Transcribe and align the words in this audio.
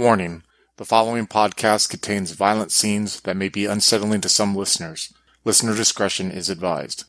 Warning 0.00 0.44
the 0.78 0.86
following 0.86 1.26
podcast 1.26 1.90
contains 1.90 2.30
violent 2.30 2.72
scenes 2.72 3.20
that 3.20 3.36
may 3.36 3.50
be 3.50 3.66
unsettling 3.66 4.22
to 4.22 4.30
some 4.30 4.56
listeners. 4.56 5.12
Listener 5.44 5.76
discretion 5.76 6.30
is 6.30 6.48
advised. 6.48 7.04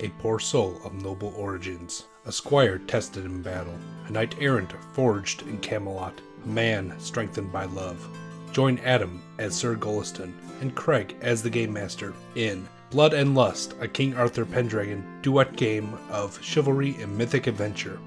A 0.00 0.08
poor 0.18 0.40
soul 0.40 0.80
of 0.84 0.94
noble 0.94 1.32
origins, 1.36 2.06
a 2.26 2.32
squire 2.32 2.78
tested 2.78 3.24
in 3.24 3.40
battle, 3.40 3.78
a 4.08 4.10
knight 4.10 4.34
errant 4.40 4.72
forged 4.92 5.42
in 5.42 5.56
Camelot, 5.58 6.20
a 6.44 6.48
man 6.48 6.92
strengthened 6.98 7.52
by 7.52 7.66
love. 7.66 8.04
Join 8.50 8.78
Adam 8.78 9.22
as 9.38 9.54
Sir 9.54 9.76
Goliston 9.76 10.32
and 10.60 10.74
Craig 10.74 11.14
as 11.20 11.40
the 11.40 11.50
Game 11.50 11.72
Master 11.72 12.14
in 12.34 12.66
Blood 12.90 13.14
and 13.14 13.36
Lust, 13.36 13.74
a 13.80 13.86
King 13.86 14.16
Arthur 14.16 14.44
Pendragon 14.44 15.04
duet 15.22 15.54
game 15.54 15.96
of 16.10 16.42
chivalry 16.42 16.96
and 17.00 17.16
mythic 17.16 17.46
adventure. 17.46 18.00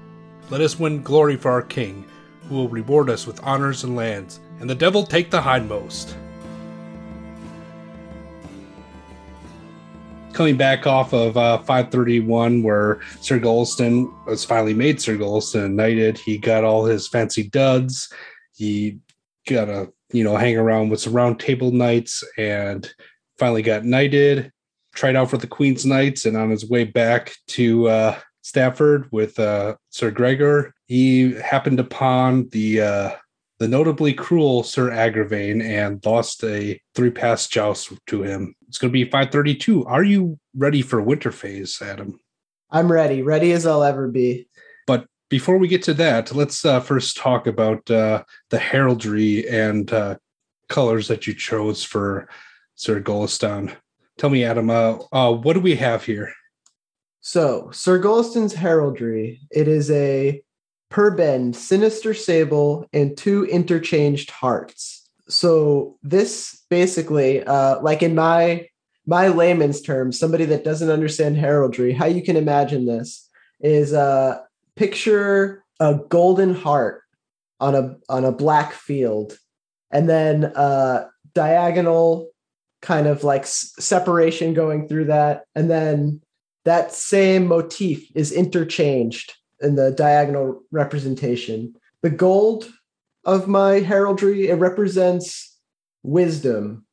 Let 0.50 0.60
us 0.60 0.78
win 0.78 1.02
glory 1.02 1.36
for 1.36 1.50
our 1.50 1.62
king, 1.62 2.04
who 2.42 2.56
will 2.56 2.68
reward 2.68 3.08
us 3.08 3.26
with 3.26 3.42
honors 3.42 3.82
and 3.84 3.96
lands, 3.96 4.40
and 4.60 4.68
the 4.68 4.74
devil 4.74 5.02
take 5.02 5.30
the 5.30 5.40
hindmost. 5.40 6.14
Coming 10.34 10.58
back 10.58 10.86
off 10.86 11.14
of 11.14 11.38
uh, 11.38 11.58
531, 11.58 12.62
where 12.62 13.00
Sir 13.22 13.38
Goliston 13.38 14.12
was 14.26 14.44
finally 14.44 14.74
made 14.74 15.00
Sir 15.00 15.16
Goliston 15.16 15.72
knighted, 15.72 16.18
he 16.18 16.36
got 16.36 16.62
all 16.62 16.84
his 16.84 17.08
fancy 17.08 17.44
duds. 17.44 18.12
He 18.54 18.98
got 19.48 19.64
to, 19.64 19.90
you 20.12 20.24
know, 20.24 20.36
hang 20.36 20.58
around 20.58 20.90
with 20.90 21.00
some 21.00 21.14
round 21.14 21.40
table 21.40 21.70
knights 21.70 22.22
and 22.36 22.92
finally 23.38 23.62
got 23.62 23.86
knighted 23.86 24.52
tried 24.94 25.16
out 25.16 25.30
for 25.30 25.36
the 25.36 25.46
Queen's 25.46 25.84
Knights, 25.84 26.24
and 26.24 26.36
on 26.36 26.50
his 26.50 26.68
way 26.68 26.84
back 26.84 27.34
to 27.48 27.88
uh, 27.88 28.18
Stafford 28.42 29.08
with 29.12 29.38
uh, 29.38 29.76
Sir 29.90 30.10
Gregor, 30.10 30.74
he 30.86 31.34
happened 31.34 31.80
upon 31.80 32.48
the 32.50 32.80
uh, 32.80 33.10
the 33.58 33.68
notably 33.68 34.12
cruel 34.12 34.62
Sir 34.62 34.90
Agravain 34.90 35.62
and 35.62 36.04
lost 36.04 36.42
a 36.44 36.80
three 36.94 37.10
pass 37.10 37.46
joust 37.46 37.92
to 38.06 38.22
him. 38.22 38.54
It's 38.68 38.78
going 38.78 38.90
to 38.90 38.92
be 38.92 39.04
532. 39.04 39.86
Are 39.86 40.02
you 40.02 40.38
ready 40.56 40.82
for 40.82 41.00
winter 41.00 41.30
phase, 41.30 41.80
Adam? 41.80 42.18
I'm 42.70 42.90
ready, 42.90 43.22
ready 43.22 43.52
as 43.52 43.66
I'll 43.66 43.84
ever 43.84 44.08
be. 44.08 44.48
But 44.86 45.06
before 45.30 45.58
we 45.58 45.68
get 45.68 45.82
to 45.84 45.94
that, 45.94 46.34
let's 46.34 46.64
uh, 46.64 46.80
first 46.80 47.16
talk 47.16 47.46
about 47.46 47.88
uh, 47.90 48.24
the 48.50 48.58
heraldry 48.58 49.48
and 49.48 49.90
uh, 49.92 50.16
colors 50.68 51.08
that 51.08 51.26
you 51.26 51.34
chose 51.34 51.84
for 51.84 52.28
Sir 52.74 53.00
Goliston. 53.00 53.74
Tell 54.18 54.30
me, 54.30 54.44
Adam, 54.44 54.70
uh, 54.70 54.98
uh, 55.12 55.32
what 55.32 55.54
do 55.54 55.60
we 55.60 55.76
have 55.76 56.04
here? 56.04 56.32
So, 57.20 57.70
Sir 57.72 57.98
Goliston's 57.98 58.54
heraldry. 58.54 59.40
It 59.50 59.66
is 59.66 59.90
a 59.90 60.42
per 60.90 61.10
bend, 61.10 61.56
sinister 61.56 62.14
sable, 62.14 62.86
and 62.92 63.16
two 63.16 63.44
interchanged 63.46 64.30
hearts. 64.30 65.10
So 65.28 65.96
this 66.02 66.62
basically, 66.70 67.42
uh, 67.42 67.80
like 67.80 68.02
in 68.02 68.14
my 68.14 68.68
my 69.06 69.28
layman's 69.28 69.82
terms, 69.82 70.18
somebody 70.18 70.44
that 70.46 70.64
doesn't 70.64 70.90
understand 70.90 71.36
heraldry, 71.36 71.92
how 71.92 72.06
you 72.06 72.22
can 72.22 72.36
imagine 72.36 72.86
this 72.86 73.28
is 73.60 73.92
uh, 73.92 74.38
picture 74.76 75.64
a 75.80 75.96
golden 76.08 76.54
heart 76.54 77.02
on 77.58 77.74
a 77.74 77.96
on 78.08 78.24
a 78.24 78.32
black 78.32 78.72
field, 78.72 79.38
and 79.90 80.08
then 80.08 80.44
uh, 80.44 81.08
diagonal 81.34 82.28
kind 82.84 83.06
of 83.06 83.24
like 83.24 83.46
separation 83.46 84.54
going 84.54 84.86
through 84.86 85.06
that. 85.06 85.44
And 85.54 85.70
then 85.70 86.20
that 86.64 86.92
same 86.92 87.46
motif 87.46 88.06
is 88.14 88.30
interchanged 88.30 89.34
in 89.60 89.74
the 89.74 89.90
diagonal 89.90 90.62
representation. 90.70 91.74
The 92.02 92.10
gold 92.10 92.70
of 93.24 93.48
my 93.48 93.80
heraldry 93.80 94.48
it 94.48 94.54
represents 94.54 95.58
wisdom. 96.02 96.84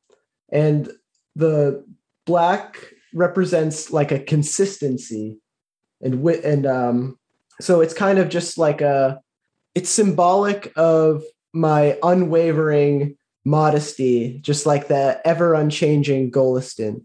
And 0.50 0.90
the 1.36 1.84
black 2.24 2.78
represents 3.14 3.90
like 3.90 4.10
a 4.10 4.18
consistency 4.18 5.36
and 6.00 6.26
and 6.26 6.66
um 6.66 7.18
so 7.60 7.80
it's 7.82 7.92
kind 7.92 8.18
of 8.18 8.30
just 8.30 8.56
like 8.56 8.80
a 8.80 9.20
it's 9.74 9.90
symbolic 9.90 10.72
of 10.76 11.22
my 11.52 11.98
unwavering 12.02 13.16
modesty, 13.44 14.38
just 14.42 14.66
like 14.66 14.88
the 14.88 15.20
ever 15.24 15.54
unchanging 15.54 16.30
Goliston. 16.30 17.04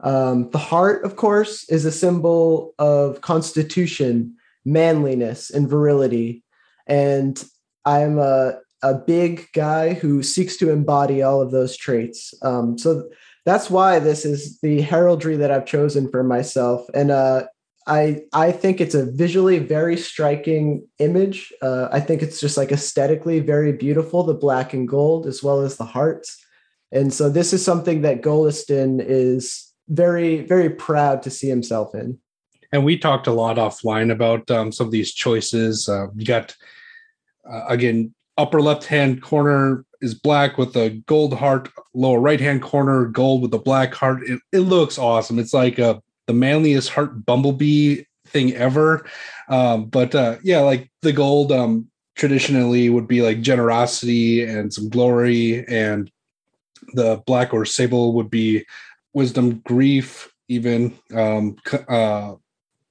Um, 0.00 0.50
the 0.50 0.58
heart, 0.58 1.04
of 1.04 1.16
course, 1.16 1.68
is 1.68 1.84
a 1.84 1.92
symbol 1.92 2.74
of 2.78 3.20
constitution, 3.20 4.36
manliness, 4.64 5.50
and 5.50 5.68
virility. 5.68 6.42
And 6.86 7.42
I'm 7.84 8.18
a, 8.18 8.58
a 8.82 8.94
big 8.94 9.48
guy 9.52 9.94
who 9.94 10.22
seeks 10.22 10.56
to 10.58 10.70
embody 10.70 11.22
all 11.22 11.40
of 11.40 11.50
those 11.50 11.76
traits. 11.76 12.34
Um, 12.42 12.78
so 12.78 13.08
that's 13.44 13.70
why 13.70 13.98
this 13.98 14.24
is 14.24 14.58
the 14.60 14.80
heraldry 14.80 15.36
that 15.36 15.50
I've 15.50 15.66
chosen 15.66 16.10
for 16.10 16.22
myself. 16.22 16.86
And 16.94 17.10
uh, 17.10 17.44
I 17.86 18.22
I 18.32 18.52
think 18.52 18.80
it's 18.80 18.94
a 18.94 19.10
visually 19.10 19.58
very 19.58 19.96
striking 19.96 20.86
image. 20.98 21.52
Uh, 21.62 21.88
I 21.90 22.00
think 22.00 22.22
it's 22.22 22.40
just 22.40 22.56
like 22.56 22.72
aesthetically 22.72 23.40
very 23.40 23.72
beautiful, 23.72 24.22
the 24.22 24.34
black 24.34 24.72
and 24.74 24.86
gold 24.86 25.26
as 25.26 25.42
well 25.42 25.60
as 25.60 25.76
the 25.76 25.84
hearts. 25.84 26.36
And 26.92 27.12
so 27.12 27.30
this 27.30 27.52
is 27.52 27.64
something 27.64 28.02
that 28.02 28.22
Goliston 28.22 29.04
is 29.04 29.72
very 29.88 30.42
very 30.42 30.70
proud 30.70 31.22
to 31.22 31.30
see 31.30 31.48
himself 31.48 31.94
in. 31.94 32.18
And 32.72 32.84
we 32.84 32.98
talked 32.98 33.26
a 33.26 33.32
lot 33.32 33.56
offline 33.56 34.12
about 34.12 34.48
um, 34.50 34.70
some 34.70 34.86
of 34.86 34.92
these 34.92 35.12
choices. 35.12 35.88
Uh, 35.88 36.08
you 36.14 36.24
got 36.24 36.54
uh, 37.50 37.64
again 37.68 38.14
upper 38.36 38.60
left 38.60 38.84
hand 38.84 39.22
corner 39.22 39.84
is 40.00 40.14
black 40.14 40.58
with 40.58 40.76
a 40.76 40.90
gold 41.06 41.34
heart. 41.34 41.68
Lower 41.94 42.20
right 42.20 42.40
hand 42.40 42.62
corner 42.62 43.06
gold 43.06 43.42
with 43.42 43.52
a 43.54 43.58
black 43.58 43.94
heart. 43.94 44.22
It, 44.22 44.40
it 44.52 44.60
looks 44.60 44.98
awesome. 44.98 45.38
It's 45.38 45.54
like 45.54 45.78
a 45.78 46.02
the 46.30 46.34
manliest 46.34 46.90
heart 46.90 47.26
bumblebee 47.26 48.04
thing 48.28 48.54
ever. 48.54 49.04
Um, 49.48 49.86
but 49.86 50.14
uh, 50.14 50.36
yeah, 50.44 50.60
like 50.60 50.88
the 51.02 51.12
gold 51.12 51.50
um, 51.50 51.90
traditionally 52.14 52.88
would 52.88 53.08
be 53.08 53.20
like 53.20 53.40
generosity 53.40 54.44
and 54.44 54.72
some 54.72 54.88
glory, 54.88 55.66
and 55.66 56.08
the 56.94 57.20
black 57.26 57.52
or 57.52 57.64
sable 57.64 58.12
would 58.12 58.30
be 58.30 58.64
wisdom, 59.12 59.58
grief, 59.66 60.32
even 60.46 60.96
um, 61.16 61.56
uh, 61.88 62.34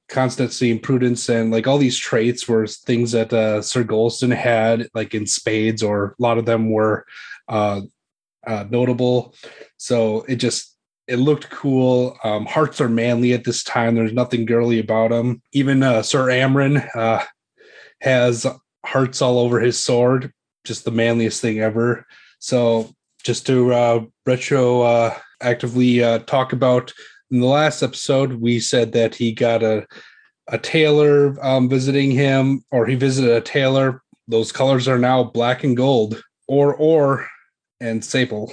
constancy 0.10 0.70
and 0.70 0.84
prudence, 0.84 1.30
and 1.30 1.50
like 1.50 1.66
all 1.66 1.78
these 1.78 1.98
traits 1.98 2.46
were 2.46 2.68
things 2.68 3.14
that 3.14 3.32
uh, 3.32 3.62
Sir 3.62 3.86
Goliston 3.86 4.36
had, 4.36 4.90
like 4.94 5.16
in 5.16 5.26
spades, 5.26 5.82
or 5.82 6.16
a 6.20 6.22
lot 6.22 6.38
of 6.38 6.46
them 6.46 6.72
were 6.72 7.06
uh, 7.48 7.80
uh, 8.46 8.66
notable. 8.70 9.34
So 9.78 10.26
it 10.28 10.36
just 10.36 10.76
it 11.10 11.18
looked 11.18 11.50
cool. 11.50 12.16
Um, 12.24 12.46
hearts 12.46 12.80
are 12.80 12.88
manly 12.88 13.34
at 13.34 13.44
this 13.44 13.64
time. 13.64 13.96
There's 13.96 14.14
nothing 14.14 14.46
girly 14.46 14.78
about 14.80 15.10
them. 15.10 15.42
Even 15.54 15.82
uh, 15.82 16.04
Sir 16.04 16.28
Amron 16.28 16.88
uh, 16.96 17.24
has 18.02 18.46
hearts 18.86 19.20
all 19.20 19.40
over 19.40 19.60
his 19.60 19.84
sword. 19.84 20.32
Just 20.66 20.86
the 20.86 20.92
manliest 20.92 21.42
thing 21.42 21.62
ever. 21.62 22.06
So 22.38 22.92
just 23.24 23.48
to 23.48 23.74
uh, 23.74 24.06
retro 24.28 24.82
uh, 24.82 25.18
actively 25.42 26.04
uh, 26.04 26.20
talk 26.20 26.54
about 26.54 26.94
in 27.32 27.40
the 27.40 27.48
last 27.48 27.82
episode, 27.82 28.34
we 28.34 28.60
said 28.60 28.92
that 28.92 29.16
he 29.16 29.32
got 29.34 29.64
a 29.64 29.88
a 30.52 30.58
tailor 30.58 31.36
um, 31.46 31.70
visiting 31.70 32.10
him, 32.10 32.64
or 32.72 32.88
he 32.88 32.96
visited 32.96 33.30
a 33.30 33.42
tailor. 33.42 34.02
Those 34.28 34.52
colors 34.52 34.88
are 34.88 34.98
now 34.98 35.24
black 35.24 35.64
and 35.64 35.78
gold, 35.78 36.24
or 36.48 36.76
or 36.76 37.28
and 37.80 38.04
sable, 38.04 38.52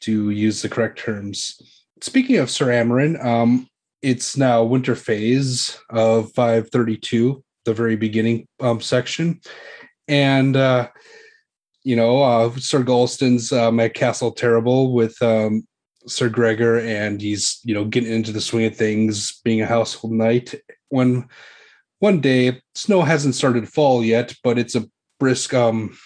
to 0.00 0.30
use 0.30 0.62
the 0.62 0.68
correct 0.68 0.98
terms 0.98 1.60
speaking 2.00 2.36
of 2.36 2.50
Sir 2.50 2.66
Amron, 2.66 3.22
um, 3.24 3.68
it's 4.02 4.36
now 4.36 4.62
winter 4.62 4.94
phase 4.94 5.78
of 5.90 6.32
532, 6.32 7.42
the 7.64 7.74
very 7.74 7.96
beginning 7.96 8.46
um, 8.60 8.80
section. 8.80 9.40
And, 10.08 10.56
uh, 10.56 10.88
you 11.82 11.96
know, 11.96 12.22
uh, 12.22 12.50
Sir 12.56 12.82
Goliston's 12.82 13.52
um, 13.52 13.80
at 13.80 13.94
Castle 13.94 14.32
Terrible 14.32 14.92
with 14.92 15.20
um, 15.22 15.66
Sir 16.06 16.28
Gregor, 16.28 16.80
and 16.80 17.20
he's, 17.20 17.60
you 17.64 17.74
know, 17.74 17.84
getting 17.84 18.12
into 18.12 18.32
the 18.32 18.40
swing 18.40 18.66
of 18.66 18.76
things, 18.76 19.40
being 19.44 19.62
a 19.62 19.66
household 19.66 20.12
knight. 20.12 20.54
When 20.90 21.28
one 22.00 22.20
day, 22.20 22.60
snow 22.74 23.02
hasn't 23.02 23.34
started 23.34 23.62
to 23.62 23.70
fall 23.70 24.04
yet, 24.04 24.34
but 24.42 24.58
it's 24.58 24.74
a 24.74 24.86
brisk 25.18 25.54
um, 25.54 25.96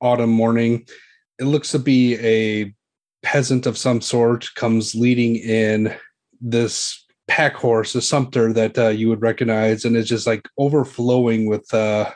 autumn 0.00 0.30
morning. 0.30 0.86
It 1.38 1.44
looks 1.44 1.72
to 1.72 1.78
be 1.78 2.14
a 2.16 2.74
peasant 3.22 3.66
of 3.66 3.78
some 3.78 4.00
sort 4.00 4.48
comes 4.54 4.94
leading 4.94 5.36
in 5.36 5.94
this 6.40 7.04
pack 7.28 7.54
horse, 7.54 7.94
a 7.94 8.02
sumpter 8.02 8.52
that 8.52 8.78
uh, 8.78 8.88
you 8.88 9.08
would 9.08 9.22
recognize, 9.22 9.84
and 9.84 9.96
it's 9.96 10.08
just 10.08 10.26
like 10.26 10.48
overflowing 10.58 11.46
with 11.46 11.72
uh, 11.74 12.10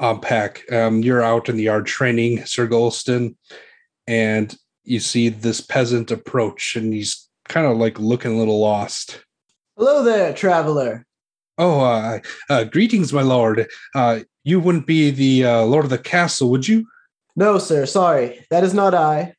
um, 0.00 0.20
pack. 0.20 0.70
Um, 0.72 1.02
you're 1.02 1.22
out 1.22 1.48
in 1.48 1.56
the 1.56 1.64
yard 1.64 1.86
training, 1.86 2.44
Sir 2.44 2.66
Goliston, 2.66 3.36
and 4.06 4.54
you 4.84 5.00
see 5.00 5.28
this 5.28 5.60
peasant 5.60 6.10
approach, 6.10 6.76
and 6.76 6.92
he's 6.92 7.28
kind 7.48 7.66
of 7.66 7.78
like 7.78 7.98
looking 7.98 8.34
a 8.34 8.38
little 8.38 8.60
lost. 8.60 9.24
Hello 9.76 10.02
there, 10.02 10.34
traveler. 10.34 11.04
Oh, 11.56 11.80
uh, 11.80 12.18
uh, 12.50 12.64
greetings, 12.64 13.12
my 13.12 13.22
lord. 13.22 13.66
Uh, 13.94 14.20
you 14.42 14.60
wouldn't 14.60 14.86
be 14.86 15.10
the 15.10 15.44
uh, 15.44 15.62
lord 15.62 15.84
of 15.84 15.90
the 15.90 15.98
castle, 15.98 16.50
would 16.50 16.66
you? 16.66 16.86
No, 17.36 17.58
sir, 17.58 17.86
sorry. 17.86 18.44
That 18.50 18.64
is 18.64 18.74
not 18.74 18.94
I. 18.94 19.34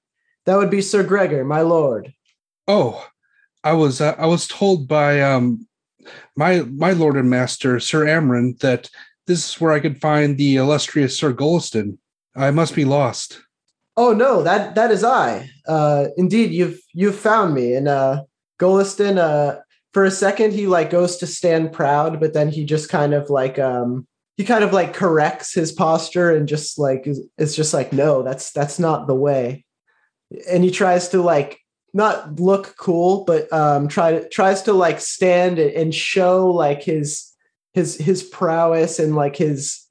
That 0.45 0.57
would 0.57 0.69
be 0.69 0.81
Sir 0.81 1.03
Gregor, 1.03 1.43
my 1.43 1.61
lord. 1.61 2.13
Oh, 2.67 3.07
I 3.63 3.73
was 3.73 4.01
uh, 4.01 4.15
I 4.17 4.27
was 4.27 4.47
told 4.47 4.87
by 4.87 5.21
um 5.21 5.67
my 6.35 6.61
my 6.61 6.91
lord 6.91 7.15
and 7.15 7.29
master 7.29 7.79
Sir 7.79 8.05
Amron 8.05 8.59
that 8.59 8.89
this 9.27 9.49
is 9.49 9.61
where 9.61 9.71
I 9.71 9.79
could 9.79 9.99
find 9.99 10.37
the 10.37 10.57
illustrious 10.57 11.17
Sir 11.17 11.33
Goliston. 11.33 11.97
I 12.35 12.51
must 12.51 12.75
be 12.75 12.85
lost. 12.85 13.41
Oh 13.97 14.13
no, 14.13 14.43
that 14.43 14.75
that 14.75 14.91
is 14.91 15.03
I. 15.03 15.49
Uh, 15.67 16.07
indeed, 16.17 16.51
you've 16.51 16.79
you've 16.93 17.17
found 17.17 17.53
me. 17.53 17.73
And 17.73 17.87
uh, 17.87 18.23
uh, 18.61 19.55
for 19.93 20.03
a 20.03 20.11
second, 20.11 20.53
he 20.53 20.67
like 20.67 20.89
goes 20.89 21.17
to 21.17 21.27
stand 21.27 21.71
proud, 21.71 22.19
but 22.19 22.33
then 22.33 22.49
he 22.49 22.65
just 22.65 22.89
kind 22.89 23.13
of 23.13 23.29
like 23.29 23.57
um, 23.57 24.05
he 24.37 24.43
kind 24.43 24.63
of 24.63 24.73
like 24.73 24.93
corrects 24.93 25.53
his 25.53 25.71
posture 25.71 26.35
and 26.35 26.47
just 26.47 26.77
like 26.77 27.07
is, 27.07 27.21
it's 27.37 27.55
just 27.55 27.73
like 27.73 27.93
no, 27.93 28.21
that's 28.21 28.51
that's 28.51 28.79
not 28.79 29.07
the 29.07 29.15
way. 29.15 29.64
And 30.49 30.63
he 30.63 30.71
tries 30.71 31.09
to 31.09 31.21
like 31.21 31.59
not 31.93 32.39
look 32.39 32.75
cool, 32.77 33.23
but 33.23 33.51
um, 33.53 33.87
try 33.87 34.11
to 34.11 34.29
tries 34.29 34.61
to 34.63 34.73
like 34.73 34.99
stand 34.99 35.59
and 35.59 35.93
show 35.93 36.51
like 36.51 36.83
his 36.83 37.31
his 37.73 37.95
his 37.97 38.23
prowess 38.23 38.99
and 38.99 39.15
like 39.15 39.35
his 39.35 39.85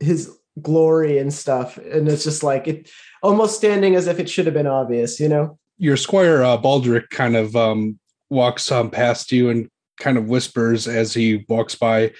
his 0.00 0.30
glory 0.62 1.18
and 1.18 1.32
stuff. 1.32 1.76
And 1.78 2.08
it's 2.08 2.24
just 2.24 2.42
like 2.42 2.68
it 2.68 2.90
almost 3.22 3.56
standing 3.56 3.94
as 3.94 4.06
if 4.06 4.18
it 4.18 4.28
should 4.28 4.46
have 4.46 4.54
been 4.54 4.66
obvious, 4.66 5.18
you 5.18 5.28
know. 5.28 5.58
Your 5.78 5.96
squire 5.96 6.42
uh, 6.42 6.58
Baldric 6.58 7.10
kind 7.10 7.36
of 7.36 7.54
um, 7.56 7.98
walks 8.30 8.70
um, 8.70 8.90
past 8.90 9.32
you 9.32 9.50
and 9.50 9.68
kind 10.00 10.16
of 10.16 10.28
whispers 10.28 10.86
as 10.86 11.12
he 11.14 11.44
walks 11.48 11.74
by, 11.74 12.12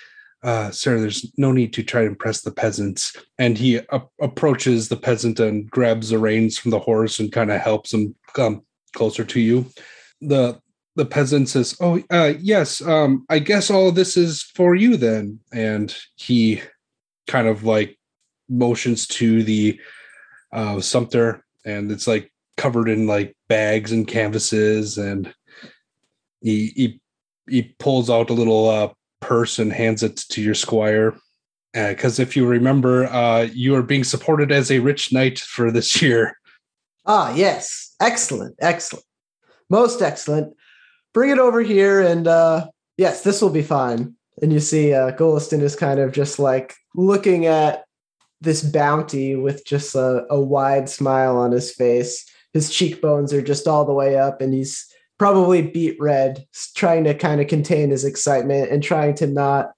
uh, 0.43 0.70
"Sir, 0.70 1.00
there's 1.00 1.31
no 1.37 1.52
need 1.52 1.73
to 1.75 1.82
try 1.82 2.02
to 2.02 2.08
impress 2.08 2.43
the 2.43 2.52
peasants." 2.52 3.17
And 3.38 3.58
he 3.58 3.76
a- 3.76 4.02
approaches 4.20 4.88
the 4.88 4.96
peasant 4.96 5.40
and 5.40 5.70
grabs 5.70 6.11
the 6.11 6.19
reins 6.19 6.58
from 6.58 6.70
the 6.70 6.79
horse 6.79 7.19
and 7.19 7.32
kind 7.32 7.50
of 7.50 7.61
helps 7.61 7.93
him 7.93 8.14
come 8.35 8.62
closer 8.94 9.25
to 9.25 9.40
you. 9.40 9.67
The 10.20 10.61
the 10.96 11.06
peasant 11.06 11.49
says, 11.49 11.76
"Oh, 11.81 12.02
uh, 12.11 12.35
yes. 12.40 12.81
Um, 12.81 13.25
I 13.29 13.38
guess 13.38 13.70
all 13.70 13.93
this 13.93 14.17
is 14.17 14.43
for 14.43 14.75
you 14.75 14.96
then." 14.96 15.40
And 15.52 15.94
he 16.17 16.61
kind 17.26 17.46
of 17.46 17.64
like 17.64 17.99
motions 18.49 19.06
to 19.06 19.43
the 19.43 19.79
uh, 20.52 20.81
Sumpter, 20.81 21.44
and 21.64 21.93
it's 21.93 22.06
like 22.06 22.32
covered 22.56 22.88
in 22.88 23.06
like 23.06 23.37
bags 23.49 23.93
and 23.93 24.06
canvases, 24.08 24.99
and 24.99 25.32
he 26.41 26.73
he 26.75 27.00
he 27.49 27.62
pulls 27.79 28.11
out 28.11 28.31
a 28.31 28.34
little 28.34 28.69
uh, 28.69 28.88
purse 29.20 29.59
and 29.59 29.73
hands 29.73 30.03
it 30.03 30.17
to 30.17 30.43
your 30.43 30.55
squire. 30.55 31.15
Because 31.73 32.19
uh, 32.19 32.23
if 32.23 32.37
you 32.37 32.47
remember, 32.47 33.06
uh, 33.06 33.49
you 33.53 33.75
are 33.75 33.82
being 33.82 34.05
supported 34.05 34.50
as 34.50 34.70
a 34.70 34.79
rich 34.79 35.12
knight 35.12 35.38
for 35.38 35.70
this 35.70 36.00
year. 36.03 36.37
Ah, 37.06 37.35
yes, 37.35 37.94
excellent, 38.00 38.55
excellent, 38.61 39.05
most 39.70 40.03
excellent. 40.03 40.55
Bring 41.15 41.31
it 41.31 41.38
over 41.38 41.62
here, 41.62 42.00
and 42.00 42.26
uh, 42.26 42.69
yes, 42.97 43.23
this 43.23 43.41
will 43.41 43.50
be 43.50 43.62
fine. 43.62 44.15
And 44.43 44.53
you 44.53 44.61
see, 44.61 44.94
uh, 44.94 45.11
is 45.11 45.76
kind 45.76 46.00
of 46.00 46.12
just 46.12 46.38
like 46.38 46.75
looking 46.94 47.47
at 47.47 47.85
this 48.41 48.62
bounty 48.62 49.35
with 49.35 49.65
just 49.65 49.94
a, 49.94 50.26
a 50.31 50.41
wide 50.41 50.88
smile 50.88 51.37
on 51.37 51.50
his 51.50 51.73
face. 51.75 52.25
His 52.53 52.70
cheekbones 52.70 53.32
are 53.32 53.43
just 53.43 53.67
all 53.67 53.85
the 53.85 53.93
way 53.93 54.17
up, 54.17 54.41
and 54.41 54.55
he's 54.55 54.87
probably 55.19 55.62
beet 55.62 55.97
red, 56.00 56.47
trying 56.75 57.05
to 57.05 57.15
kind 57.15 57.41
of 57.41 57.49
contain 57.49 57.91
his 57.91 58.05
excitement 58.05 58.70
and 58.70 58.82
trying 58.82 59.15
to 59.17 59.26
not 59.26 59.73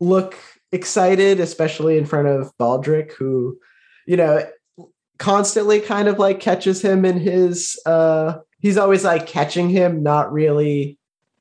look 0.00 0.36
excited, 0.72 1.40
especially 1.40 1.96
in 1.96 2.04
front 2.04 2.28
of 2.28 2.52
Baldric, 2.58 3.12
who, 3.12 3.58
you 4.06 4.16
know, 4.16 4.42
constantly 5.18 5.80
kind 5.80 6.08
of 6.08 6.18
like 6.18 6.40
catches 6.40 6.82
him 6.82 7.04
in 7.04 7.20
his 7.20 7.78
uh 7.84 8.38
he's 8.58 8.78
always 8.78 9.04
like 9.04 9.26
catching 9.26 9.68
him, 9.68 10.02
not 10.02 10.32
really 10.32 10.98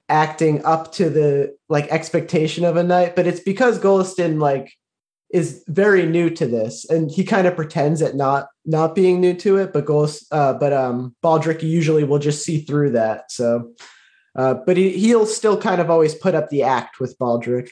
acting 0.09 0.63
up 0.65 0.91
to 0.91 1.09
the 1.09 1.55
like 1.69 1.87
expectation 1.89 2.65
of 2.65 2.75
a 2.75 2.83
knight, 2.83 3.15
but 3.15 3.27
it's 3.27 3.39
because 3.39 3.79
Goliston 3.79 4.39
like 4.41 4.73
is 5.31 5.63
very 5.67 6.05
new 6.05 6.29
to 6.29 6.47
this 6.47 6.89
and 6.89 7.11
he 7.11 7.23
kind 7.23 7.45
of 7.45 7.55
pretends 7.55 8.01
at 8.01 8.15
not 8.15 8.47
not 8.65 8.95
being 8.95 9.21
new 9.21 9.33
to 9.33 9.57
it 9.57 9.71
but 9.71 9.85
goes 9.85 10.25
uh 10.31 10.53
but 10.53 10.73
um 10.73 11.15
baldric 11.23 11.61
usually 11.61 12.03
will 12.03 12.19
just 12.19 12.43
see 12.43 12.61
through 12.61 12.89
that 12.89 13.31
so 13.31 13.71
uh 14.35 14.55
but 14.65 14.75
he, 14.75 14.89
he'll 14.91 15.27
still 15.27 15.59
kind 15.59 15.79
of 15.79 15.89
always 15.89 16.15
put 16.15 16.33
up 16.33 16.49
the 16.49 16.63
act 16.63 16.99
with 16.99 17.17
baldric 17.19 17.69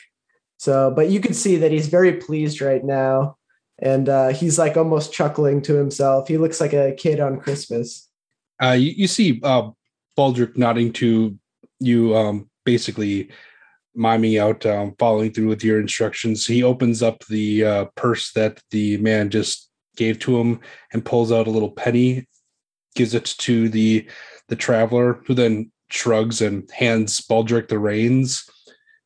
so 0.57 0.91
but 0.95 1.09
you 1.09 1.19
can 1.19 1.33
see 1.33 1.57
that 1.57 1.71
he's 1.71 1.87
very 1.87 2.13
pleased 2.13 2.61
right 2.61 2.83
now 2.83 3.35
and 3.79 4.09
uh 4.09 4.29
he's 4.29 4.57
like 4.57 4.77
almost 4.77 5.13
chuckling 5.13 5.61
to 5.61 5.75
himself. 5.75 6.27
He 6.27 6.37
looks 6.37 6.59
like 6.59 6.73
a 6.73 6.93
kid 6.93 7.19
on 7.19 7.39
christmas. 7.39 8.07
Uh 8.61 8.71
you, 8.71 8.91
you 8.91 9.07
see 9.07 9.39
uh 9.43 9.69
baldric 10.17 10.57
nodding 10.57 10.91
to 10.93 11.37
you 11.79 12.15
um 12.15 12.49
basically 12.65 13.29
miming 13.97 14.39
out, 14.39 14.65
um, 14.65 14.95
following 14.99 15.33
through 15.33 15.47
with 15.47 15.63
your 15.63 15.79
instructions. 15.79 16.45
He 16.45 16.63
opens 16.63 17.01
up 17.01 17.25
the 17.25 17.65
uh, 17.65 17.85
purse 17.95 18.31
that 18.33 18.61
the 18.71 18.97
man 18.97 19.29
just 19.29 19.69
gave 19.95 20.19
to 20.19 20.39
him 20.39 20.59
and 20.93 21.03
pulls 21.03 21.31
out 21.31 21.47
a 21.47 21.51
little 21.51 21.71
penny, 21.71 22.27
gives 22.95 23.13
it 23.13 23.25
to 23.39 23.69
the 23.69 24.07
the 24.47 24.55
traveler, 24.55 25.21
who 25.25 25.33
then 25.33 25.71
shrugs 25.89 26.41
and 26.41 26.69
hands 26.71 27.19
Baldric 27.21 27.67
the 27.67 27.79
reins, 27.79 28.45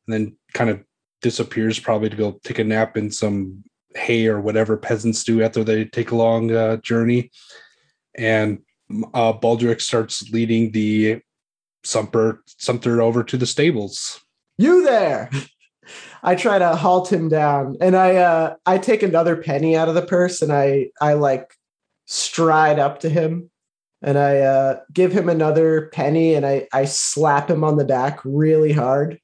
and 0.06 0.14
then 0.14 0.36
kind 0.52 0.70
of 0.70 0.84
disappears, 1.20 1.80
probably 1.80 2.10
to 2.10 2.16
go 2.16 2.40
take 2.44 2.58
a 2.58 2.64
nap 2.64 2.96
in 2.96 3.10
some 3.10 3.64
hay 3.94 4.26
or 4.26 4.40
whatever 4.40 4.76
peasants 4.76 5.24
do 5.24 5.42
after 5.42 5.64
they 5.64 5.84
take 5.84 6.10
a 6.10 6.16
long 6.16 6.52
uh, 6.52 6.76
journey. 6.76 7.30
And 8.16 8.58
uh, 9.14 9.32
Baldric 9.32 9.80
starts 9.80 10.30
leading 10.30 10.70
the 10.72 11.20
Sumper 11.84 12.38
Sumter 12.58 13.02
over 13.02 13.24
to 13.24 13.36
the 13.36 13.46
stables 13.46 14.20
you 14.58 14.84
there. 14.84 15.30
I 16.22 16.34
try 16.34 16.58
to 16.58 16.76
halt 16.76 17.12
him 17.12 17.28
down 17.28 17.76
and 17.80 17.96
i 17.96 18.16
uh 18.16 18.54
i 18.64 18.78
take 18.78 19.02
another 19.02 19.36
penny 19.36 19.76
out 19.76 19.88
of 19.88 19.94
the 19.94 20.06
purse 20.06 20.40
and 20.40 20.52
i 20.52 20.90
i 21.00 21.14
like 21.14 21.54
stride 22.06 22.78
up 22.78 23.00
to 23.00 23.08
him 23.08 23.50
and 24.02 24.18
i 24.18 24.38
uh 24.38 24.80
give 24.92 25.12
him 25.12 25.28
another 25.28 25.90
penny 25.92 26.34
and 26.34 26.46
i 26.46 26.66
i 26.72 26.84
slap 26.84 27.50
him 27.50 27.64
on 27.64 27.76
the 27.76 27.84
back 27.84 28.20
really 28.24 28.72
hard. 28.72 29.18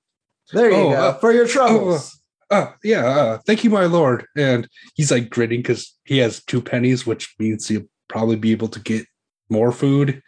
There 0.52 0.70
you 0.70 0.76
oh, 0.76 0.90
go. 0.90 0.96
uh, 0.96 1.12
for 1.18 1.32
your 1.32 1.46
troubles. 1.46 2.18
oh, 2.50 2.56
uh, 2.56 2.72
yeah 2.82 3.06
uh, 3.06 3.38
thank 3.46 3.62
you 3.62 3.70
my 3.70 3.84
lord. 3.84 4.26
And 4.36 4.68
he's 4.94 5.10
like 5.10 5.30
grinning 5.30 5.60
because 5.60 5.94
he 6.04 6.18
has 6.18 6.42
two 6.42 6.62
pennies 6.62 7.06
which 7.06 7.34
means 7.38 7.68
he'll 7.68 7.84
probably 8.08 8.36
be 8.36 8.52
able 8.52 8.68
to 8.68 8.80
get 8.80 9.06
more 9.50 9.72
food 9.72 10.22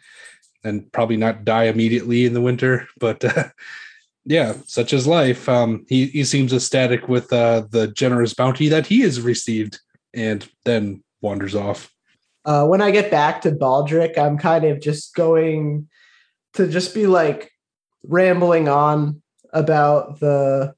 and 0.63 0.91
probably 0.91 1.17
not 1.17 1.43
die 1.43 1.65
immediately 1.65 2.25
in 2.25 2.33
the 2.33 2.41
winter 2.41 2.87
but 2.99 3.25
uh, 3.25 3.49
yeah, 4.25 4.53
such 4.65 4.93
is 4.93 5.07
life. 5.07 5.49
Um, 5.49 5.85
he 5.89 6.07
he 6.07 6.23
seems 6.23 6.53
ecstatic 6.53 7.07
with 7.07 7.31
uh, 7.33 7.63
the 7.69 7.87
generous 7.87 8.33
bounty 8.33 8.69
that 8.69 8.87
he 8.87 9.01
has 9.01 9.19
received, 9.21 9.79
and 10.13 10.47
then 10.65 11.03
wanders 11.21 11.55
off. 11.55 11.91
Uh, 12.45 12.65
when 12.65 12.81
I 12.81 12.91
get 12.91 13.11
back 13.11 13.41
to 13.41 13.51
Baldric, 13.51 14.17
I'm 14.17 14.37
kind 14.37 14.65
of 14.65 14.81
just 14.81 15.15
going 15.15 15.87
to 16.53 16.67
just 16.67 16.93
be 16.93 17.07
like 17.07 17.51
rambling 18.03 18.67
on 18.67 19.21
about 19.53 20.19
the 20.19 20.73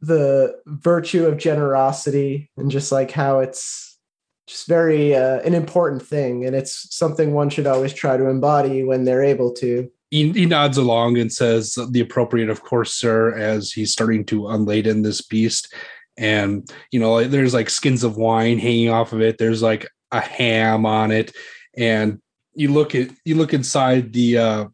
the 0.00 0.60
virtue 0.66 1.24
of 1.26 1.38
generosity 1.38 2.50
and 2.56 2.70
just 2.70 2.92
like 2.92 3.10
how 3.10 3.38
it's 3.38 3.98
just 4.46 4.66
very 4.66 5.14
uh, 5.14 5.40
an 5.40 5.54
important 5.54 6.02
thing 6.02 6.44
and 6.44 6.54
it's 6.54 6.94
something 6.94 7.32
one 7.32 7.48
should 7.48 7.66
always 7.66 7.94
try 7.94 8.16
to 8.16 8.28
embody 8.28 8.84
when 8.84 9.04
they're 9.04 9.22
able 9.22 9.50
to 9.50 9.90
he, 10.14 10.30
he 10.30 10.46
nods 10.46 10.78
along 10.78 11.18
and 11.18 11.32
says 11.32 11.76
the 11.90 11.98
appropriate 11.98 12.48
of 12.48 12.62
course 12.62 12.94
sir 12.94 13.36
as 13.36 13.72
he's 13.72 13.90
starting 13.90 14.24
to 14.26 14.46
unladen 14.46 15.02
this 15.02 15.20
beast. 15.20 15.74
And 16.16 16.70
you 16.92 17.00
know 17.00 17.24
there's 17.24 17.52
like 17.52 17.68
skins 17.68 18.04
of 18.04 18.16
wine 18.16 18.60
hanging 18.60 18.90
off 18.90 19.12
of 19.12 19.20
it. 19.20 19.38
There's 19.38 19.60
like 19.60 19.88
a 20.12 20.20
ham 20.20 20.86
on 20.86 21.10
it. 21.10 21.32
And 21.76 22.20
you 22.54 22.72
look 22.72 22.94
at 22.94 23.10
you 23.24 23.34
look 23.34 23.52
inside 23.52 24.12
the 24.12 24.38
uh, 24.38 24.64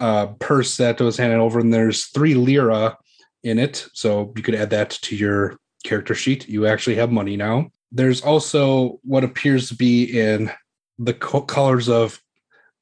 uh, 0.00 0.26
purse 0.38 0.78
that 0.78 0.98
was 0.98 1.18
handed 1.18 1.40
over 1.40 1.60
and 1.60 1.74
there's 1.74 2.06
three 2.06 2.32
libra 2.32 2.96
in 3.42 3.58
it. 3.58 3.86
So 3.92 4.32
you 4.34 4.42
could 4.42 4.54
add 4.54 4.70
that 4.70 4.88
to 5.02 5.14
your 5.14 5.58
character 5.84 6.14
sheet. 6.14 6.48
You 6.48 6.64
actually 6.64 6.96
have 6.96 7.12
money 7.12 7.36
now. 7.36 7.68
There's 7.92 8.22
also 8.22 8.98
what 9.02 9.24
appears 9.24 9.68
to 9.68 9.74
be 9.74 10.04
in 10.18 10.50
the 10.98 11.12
co- 11.12 11.42
colors 11.42 11.90
of 11.90 12.18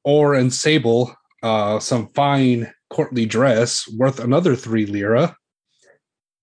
or 0.05 0.35
and 0.35 0.53
sable 0.53 1.13
uh, 1.43 1.79
some 1.79 2.07
fine 2.09 2.71
courtly 2.89 3.25
dress 3.25 3.87
worth 3.97 4.19
another 4.19 4.55
three 4.55 4.85
libra, 4.85 5.35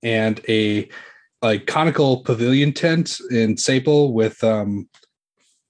and 0.02 0.40
a 0.48 0.88
like 1.42 1.66
conical 1.66 2.22
pavilion 2.22 2.72
tent 2.72 3.18
in 3.30 3.56
sable 3.56 4.12
with 4.12 4.42
um 4.42 4.88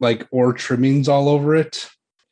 like 0.01 0.27
or 0.31 0.53
trimmings 0.53 1.09
all 1.09 1.29
over 1.29 1.55
it. 1.55 1.89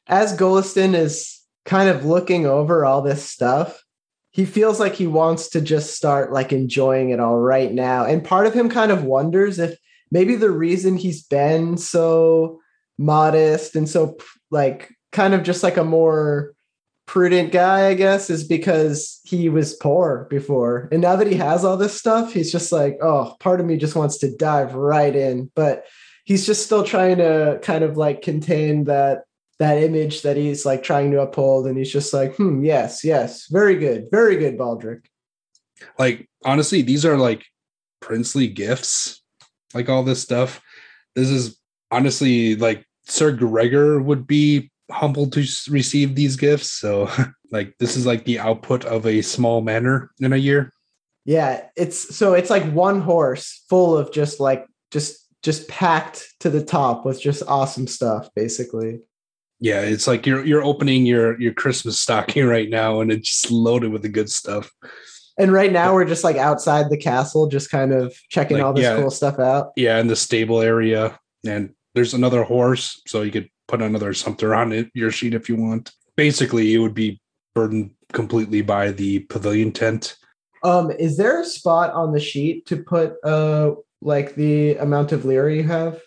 As 0.06 0.36
Goliston 0.36 0.94
is 0.94 1.40
kind 1.64 1.88
of 1.88 2.04
looking 2.04 2.46
over 2.46 2.84
all 2.84 3.02
this 3.02 3.24
stuff, 3.24 3.82
he 4.30 4.44
feels 4.44 4.78
like 4.78 4.94
he 4.94 5.06
wants 5.06 5.48
to 5.50 5.60
just 5.60 5.96
start 5.96 6.32
like 6.32 6.52
enjoying 6.52 7.10
it 7.10 7.20
all 7.20 7.38
right 7.38 7.72
now. 7.72 8.04
And 8.04 8.22
part 8.22 8.46
of 8.46 8.54
him 8.54 8.68
kind 8.68 8.92
of 8.92 9.04
wonders 9.04 9.58
if 9.58 9.78
maybe 10.10 10.36
the 10.36 10.50
reason 10.50 10.96
he's 10.96 11.22
been 11.22 11.76
so 11.76 12.60
modest 12.98 13.74
and 13.74 13.88
so 13.88 14.16
like 14.50 14.90
kind 15.12 15.34
of 15.34 15.42
just 15.42 15.62
like 15.62 15.76
a 15.76 15.84
more 15.84 16.53
prudent 17.06 17.52
guy, 17.52 17.88
I 17.88 17.94
guess, 17.94 18.30
is 18.30 18.44
because 18.44 19.20
he 19.24 19.48
was 19.48 19.74
poor 19.74 20.26
before. 20.30 20.88
And 20.90 21.02
now 21.02 21.16
that 21.16 21.26
he 21.26 21.36
has 21.36 21.64
all 21.64 21.76
this 21.76 21.98
stuff, 21.98 22.32
he's 22.32 22.50
just 22.50 22.72
like, 22.72 22.98
oh, 23.02 23.36
part 23.40 23.60
of 23.60 23.66
me 23.66 23.76
just 23.76 23.96
wants 23.96 24.18
to 24.18 24.34
dive 24.36 24.74
right 24.74 25.14
in. 25.14 25.50
But 25.54 25.84
he's 26.24 26.46
just 26.46 26.64
still 26.64 26.84
trying 26.84 27.18
to 27.18 27.58
kind 27.62 27.84
of 27.84 27.96
like 27.96 28.22
contain 28.22 28.84
that 28.84 29.24
that 29.60 29.82
image 29.82 30.22
that 30.22 30.36
he's 30.36 30.66
like 30.66 30.82
trying 30.82 31.12
to 31.12 31.20
uphold. 31.20 31.66
And 31.66 31.78
he's 31.78 31.92
just 31.92 32.12
like, 32.12 32.34
hmm, 32.36 32.64
yes, 32.64 33.04
yes, 33.04 33.46
very 33.48 33.76
good, 33.76 34.06
very 34.10 34.36
good, 34.36 34.58
Baldric. 34.58 35.04
Like, 35.98 36.28
honestly, 36.44 36.82
these 36.82 37.04
are 37.04 37.16
like 37.16 37.44
princely 38.00 38.48
gifts, 38.48 39.22
like 39.74 39.88
all 39.88 40.02
this 40.02 40.22
stuff. 40.22 40.60
This 41.14 41.28
is 41.28 41.58
honestly 41.90 42.56
like 42.56 42.84
Sir 43.06 43.30
Gregor 43.32 44.00
would 44.00 44.26
be 44.26 44.70
humbled 44.90 45.32
to 45.34 45.46
receive 45.70 46.14
these 46.14 46.36
gifts. 46.36 46.70
So, 46.70 47.10
like, 47.50 47.74
this 47.78 47.96
is 47.96 48.06
like 48.06 48.24
the 48.24 48.38
output 48.38 48.84
of 48.84 49.06
a 49.06 49.22
small 49.22 49.60
manor 49.60 50.10
in 50.20 50.32
a 50.32 50.36
year. 50.36 50.72
Yeah, 51.24 51.66
it's 51.76 52.14
so 52.14 52.34
it's 52.34 52.50
like 52.50 52.70
one 52.72 53.00
horse 53.00 53.64
full 53.70 53.96
of 53.96 54.12
just 54.12 54.40
like 54.40 54.66
just 54.90 55.26
just 55.42 55.68
packed 55.68 56.26
to 56.40 56.50
the 56.50 56.64
top 56.64 57.04
with 57.06 57.20
just 57.20 57.42
awesome 57.46 57.86
stuff, 57.86 58.28
basically. 58.34 59.00
Yeah, 59.60 59.80
it's 59.80 60.06
like 60.06 60.26
you're 60.26 60.44
you're 60.44 60.64
opening 60.64 61.06
your 61.06 61.40
your 61.40 61.54
Christmas 61.54 61.98
stocking 61.98 62.44
right 62.46 62.68
now, 62.68 63.00
and 63.00 63.10
it's 63.10 63.28
just 63.28 63.50
loaded 63.50 63.90
with 63.90 64.02
the 64.02 64.08
good 64.08 64.30
stuff. 64.30 64.70
And 65.38 65.52
right 65.52 65.72
now 65.72 65.94
we're 65.94 66.04
just 66.04 66.24
like 66.24 66.36
outside 66.36 66.90
the 66.90 66.96
castle, 66.96 67.48
just 67.48 67.70
kind 67.70 67.92
of 67.92 68.14
checking 68.28 68.58
Like, 68.58 68.66
all 68.66 68.72
this 68.72 68.84
yeah. 68.84 68.96
cool 68.96 69.10
stuff 69.10 69.38
out. 69.38 69.72
Yeah, 69.76 69.98
in 69.98 70.06
the 70.06 70.16
stable 70.16 70.60
area, 70.60 71.18
and 71.44 71.74
there's 71.94 72.14
another 72.14 72.44
horse, 72.44 73.00
so 73.06 73.22
you 73.22 73.32
could 73.32 73.48
put 73.74 73.82
another 73.82 74.14
something 74.14 74.48
on 74.48 74.72
it 74.72 74.88
your 74.94 75.10
sheet 75.10 75.34
if 75.34 75.48
you 75.48 75.56
want. 75.56 75.92
Basically, 76.16 76.74
it 76.74 76.78
would 76.78 76.94
be 76.94 77.20
burdened 77.54 77.90
completely 78.12 78.62
by 78.62 78.92
the 78.92 79.20
pavilion 79.20 79.72
tent. 79.72 80.16
Um, 80.62 80.90
is 80.92 81.16
there 81.16 81.40
a 81.40 81.44
spot 81.44 81.92
on 81.92 82.12
the 82.12 82.20
sheet 82.20 82.66
to 82.66 82.76
put 82.76 83.16
uh 83.24 83.74
like 84.00 84.34
the 84.34 84.76
amount 84.76 85.12
of 85.12 85.24
libra 85.24 85.50
you 85.50 85.64
have? 85.64 85.94
I'm 85.94 86.00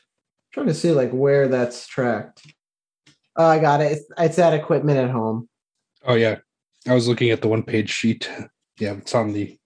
trying 0.53 0.67
to 0.67 0.73
see 0.73 0.91
like 0.91 1.11
where 1.11 1.47
that's 1.47 1.87
tracked. 1.87 2.41
Oh, 3.35 3.45
I 3.45 3.59
got 3.59 3.81
it. 3.81 3.91
It's, 3.91 4.05
it's 4.17 4.39
at 4.39 4.53
equipment 4.53 4.97
at 4.97 5.11
home. 5.11 5.49
Oh 6.05 6.15
yeah, 6.15 6.37
I 6.87 6.93
was 6.93 7.07
looking 7.07 7.31
at 7.31 7.41
the 7.41 7.49
one 7.49 7.63
page 7.63 7.89
sheet. 7.89 8.29
Yeah, 8.79 8.93
it's 8.93 9.13
on 9.13 9.33
the 9.33 9.57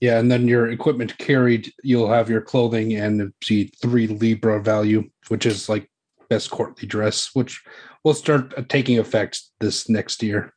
yeah, 0.00 0.20
and 0.20 0.30
then 0.30 0.46
your 0.46 0.70
equipment 0.70 1.18
carried, 1.18 1.72
you'll 1.82 2.12
have 2.12 2.30
your 2.30 2.40
clothing 2.40 2.94
and 2.94 3.32
see 3.42 3.72
three 3.82 4.06
libra 4.06 4.62
value, 4.62 5.10
which 5.26 5.44
is 5.44 5.68
like 5.68 5.90
best 6.28 6.50
courtly 6.50 6.86
dress, 6.86 7.30
which 7.34 7.62
will 8.04 8.14
start 8.14 8.68
taking 8.68 8.98
effect 8.98 9.40
this 9.60 9.88
next 9.88 10.22
year 10.22 10.52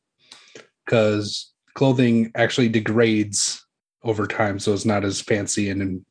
because 0.85 1.51
clothing 1.73 2.31
actually 2.35 2.69
degrades 2.69 3.65
over 4.03 4.27
time, 4.27 4.59
so 4.59 4.73
it's 4.73 4.85
not 4.85 5.03
as 5.05 5.21
fancy 5.21 5.69
and 5.69 5.81
in 5.81 6.05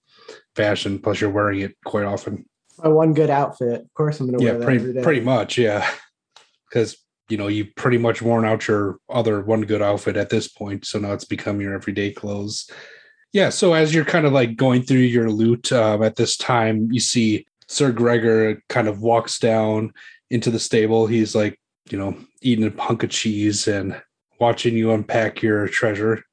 fashion. 0.55 0.99
Plus, 0.99 1.21
you're 1.21 1.31
wearing 1.31 1.61
it 1.61 1.77
quite 1.85 2.05
often. 2.05 2.47
My 2.83 2.89
one 2.89 3.13
good 3.15 3.31
outfit. 3.31 3.83
Of 3.83 3.95
course, 3.95 4.21
I'm 4.21 4.31
gonna 4.31 4.43
Yeah, 4.43 4.53
wear 4.53 4.59
that 4.61 4.65
every 4.65 4.79
pretty 4.79 4.93
day. 4.95 5.03
pretty 5.03 5.21
much, 5.21 5.59
yeah. 5.59 5.89
Because 6.69 6.97
you 7.29 7.37
know 7.37 7.49
you've 7.49 7.75
pretty 7.75 7.99
much 7.99 8.23
worn 8.23 8.45
out 8.45 8.69
your 8.69 8.99
other 9.09 9.41
one 9.43 9.63
good 9.63 9.83
outfit 9.83 10.17
at 10.17 10.31
this 10.31 10.49
point, 10.49 10.87
so 10.87 10.99
now 10.99 11.13
it's 11.13 11.25
become 11.25 11.61
your 11.61 11.75
everyday 11.75 12.11
clothes. 12.13 12.71
Yeah, 13.33 13.51
so 13.51 13.75
as 13.75 13.95
you're 13.95 14.05
kind 14.05 14.27
of 14.27 14.33
like 14.33 14.57
going 14.57 14.83
through 14.83 14.99
your 14.99 15.31
loot 15.31 15.71
um, 15.73 16.03
at 16.03 16.17
this 16.17 16.37
time, 16.37 16.89
you 16.91 16.99
see 17.01 17.47
Sir 17.71 17.93
Gregor 17.93 18.61
kind 18.69 18.89
of 18.89 19.01
walks 19.01 19.39
down 19.39 19.93
into 20.29 20.51
the 20.51 20.59
stable. 20.59 21.07
He's 21.07 21.37
like, 21.37 21.57
you 21.89 21.97
know, 21.97 22.17
eating 22.43 22.67
a 22.67 22.83
hunk 22.83 23.05
of 23.05 23.11
cheese 23.11 23.69
and 23.69 24.03
watching 24.41 24.77
you 24.77 24.91
unpack 24.91 25.41
your 25.41 25.69
treasure. 25.69 26.25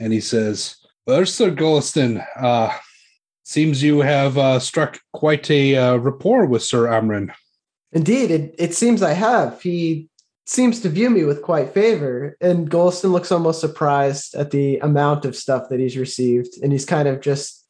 And 0.00 0.14
he 0.14 0.20
says, 0.20 0.76
Well, 1.06 1.26
Sir 1.26 1.50
Goliston, 1.50 2.26
uh, 2.40 2.74
seems 3.42 3.82
you 3.82 4.00
have 4.00 4.38
uh, 4.38 4.58
struck 4.60 4.98
quite 5.12 5.50
a 5.50 5.76
uh, 5.76 5.96
rapport 5.96 6.46
with 6.46 6.62
Sir 6.62 6.86
Amron. 6.86 7.34
Indeed, 7.92 8.30
it, 8.30 8.54
it 8.58 8.74
seems 8.74 9.02
I 9.02 9.12
have. 9.12 9.60
He 9.60 10.08
seems 10.46 10.80
to 10.80 10.88
view 10.88 11.10
me 11.10 11.24
with 11.24 11.42
quite 11.42 11.74
favor. 11.74 12.38
And 12.40 12.70
Golston 12.70 13.12
looks 13.12 13.30
almost 13.30 13.60
surprised 13.60 14.34
at 14.34 14.52
the 14.52 14.78
amount 14.78 15.26
of 15.26 15.36
stuff 15.36 15.68
that 15.68 15.80
he's 15.80 15.98
received. 15.98 16.54
And 16.62 16.72
he's 16.72 16.86
kind 16.86 17.08
of 17.08 17.20
just 17.20 17.66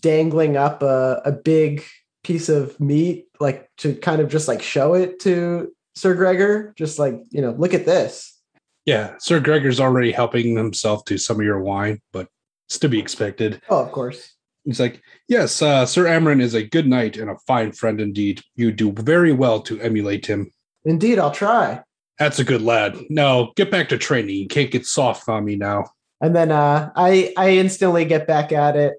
dangling 0.00 0.56
up 0.56 0.82
a, 0.82 1.20
a 1.26 1.32
big 1.32 1.84
piece 2.22 2.48
of 2.48 2.78
meat, 2.80 3.26
like 3.40 3.70
to 3.78 3.94
kind 3.94 4.20
of 4.20 4.28
just 4.28 4.48
like 4.48 4.62
show 4.62 4.94
it 4.94 5.20
to 5.20 5.72
Sir 5.94 6.14
Gregor. 6.14 6.74
Just 6.76 6.98
like, 6.98 7.20
you 7.30 7.40
know, 7.40 7.52
look 7.52 7.74
at 7.74 7.86
this. 7.86 8.38
Yeah, 8.84 9.14
Sir 9.18 9.40
Gregor's 9.40 9.80
already 9.80 10.12
helping 10.12 10.56
himself 10.56 11.04
to 11.06 11.18
some 11.18 11.38
of 11.38 11.44
your 11.44 11.60
wine, 11.60 12.00
but 12.12 12.28
it's 12.68 12.78
to 12.78 12.88
be 12.88 12.98
expected. 12.98 13.60
Oh, 13.68 13.84
of 13.84 13.92
course. 13.92 14.34
He's 14.64 14.80
like, 14.80 15.02
Yes, 15.28 15.62
uh, 15.62 15.86
Sir 15.86 16.04
Amron 16.04 16.40
is 16.40 16.54
a 16.54 16.66
good 16.66 16.86
knight 16.86 17.16
and 17.16 17.30
a 17.30 17.38
fine 17.46 17.72
friend 17.72 18.00
indeed. 18.00 18.42
You 18.54 18.72
do 18.72 18.92
very 18.92 19.32
well 19.32 19.60
to 19.62 19.80
emulate 19.80 20.26
him. 20.26 20.50
Indeed, 20.84 21.18
I'll 21.18 21.30
try. 21.30 21.82
That's 22.18 22.38
a 22.38 22.44
good 22.44 22.62
lad. 22.62 22.96
Now 23.08 23.52
get 23.56 23.70
back 23.70 23.88
to 23.90 23.98
training. 23.98 24.36
You 24.36 24.48
can't 24.48 24.70
get 24.70 24.86
soft 24.86 25.28
on 25.28 25.44
me 25.44 25.56
now. 25.56 25.84
And 26.20 26.34
then 26.34 26.50
uh, 26.50 26.90
I 26.96 27.32
I 27.36 27.50
instantly 27.50 28.04
get 28.04 28.26
back 28.26 28.52
at 28.52 28.76
it, 28.76 28.94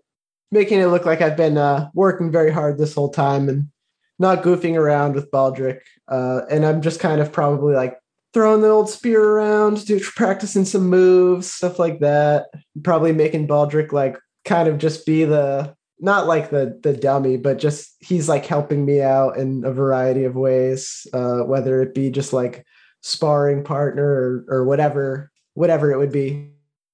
making 0.52 0.80
it 0.80 0.88
look 0.88 1.06
like 1.06 1.22
I've 1.22 1.38
been 1.38 1.58
uh, 1.58 1.90
working 1.94 2.32
very 2.32 2.52
hard 2.52 2.78
this 2.78 2.94
whole 2.94 3.10
time 3.10 3.50
and 3.50 3.70
not 4.18 4.44
goofing 4.44 4.76
around 4.76 5.16
with 5.16 5.32
Baldric. 5.32 5.80
Uh, 6.08 6.42
and 6.50 6.66
I'm 6.66 6.82
just 6.82 7.00
kind 7.00 7.22
of 7.22 7.32
probably 7.32 7.76
like 7.76 7.98
throwing 8.34 8.62
the 8.62 8.70
old 8.70 8.90
spear 8.90 9.24
around, 9.24 9.86
do, 9.86 10.00
practicing 10.16 10.66
some 10.66 10.90
moves, 10.90 11.52
stuff 11.52 11.80
like 11.80 12.00
that. 12.00 12.48
Probably 12.84 13.12
making 13.12 13.48
Baldric 13.48 13.92
like 13.92 14.18
kind 14.46 14.68
of 14.68 14.78
just 14.78 15.06
be 15.06 15.26
the 15.26 15.76
not 16.00 16.28
like 16.28 16.50
the 16.50 16.80
the 16.82 16.94
dummy, 16.94 17.38
but 17.38 17.60
just 17.60 17.96
he's 18.00 18.30
like 18.30 18.46
helping 18.46 18.86
me 18.86 19.02
out 19.02 19.38
in 19.38 19.64
a 19.66 19.74
variety 19.74 20.24
of 20.24 20.36
ways, 20.36 21.06
uh, 21.14 21.40
whether 21.40 21.82
it 21.82 21.94
be 21.94 22.10
just 22.10 22.34
like 22.34 22.66
sparring 23.02 23.64
partner 23.64 24.06
or, 24.06 24.46
or 24.50 24.66
whatever 24.66 25.32
whatever 25.54 25.92
it 25.92 25.98
would 25.98 26.12
be. 26.12 26.52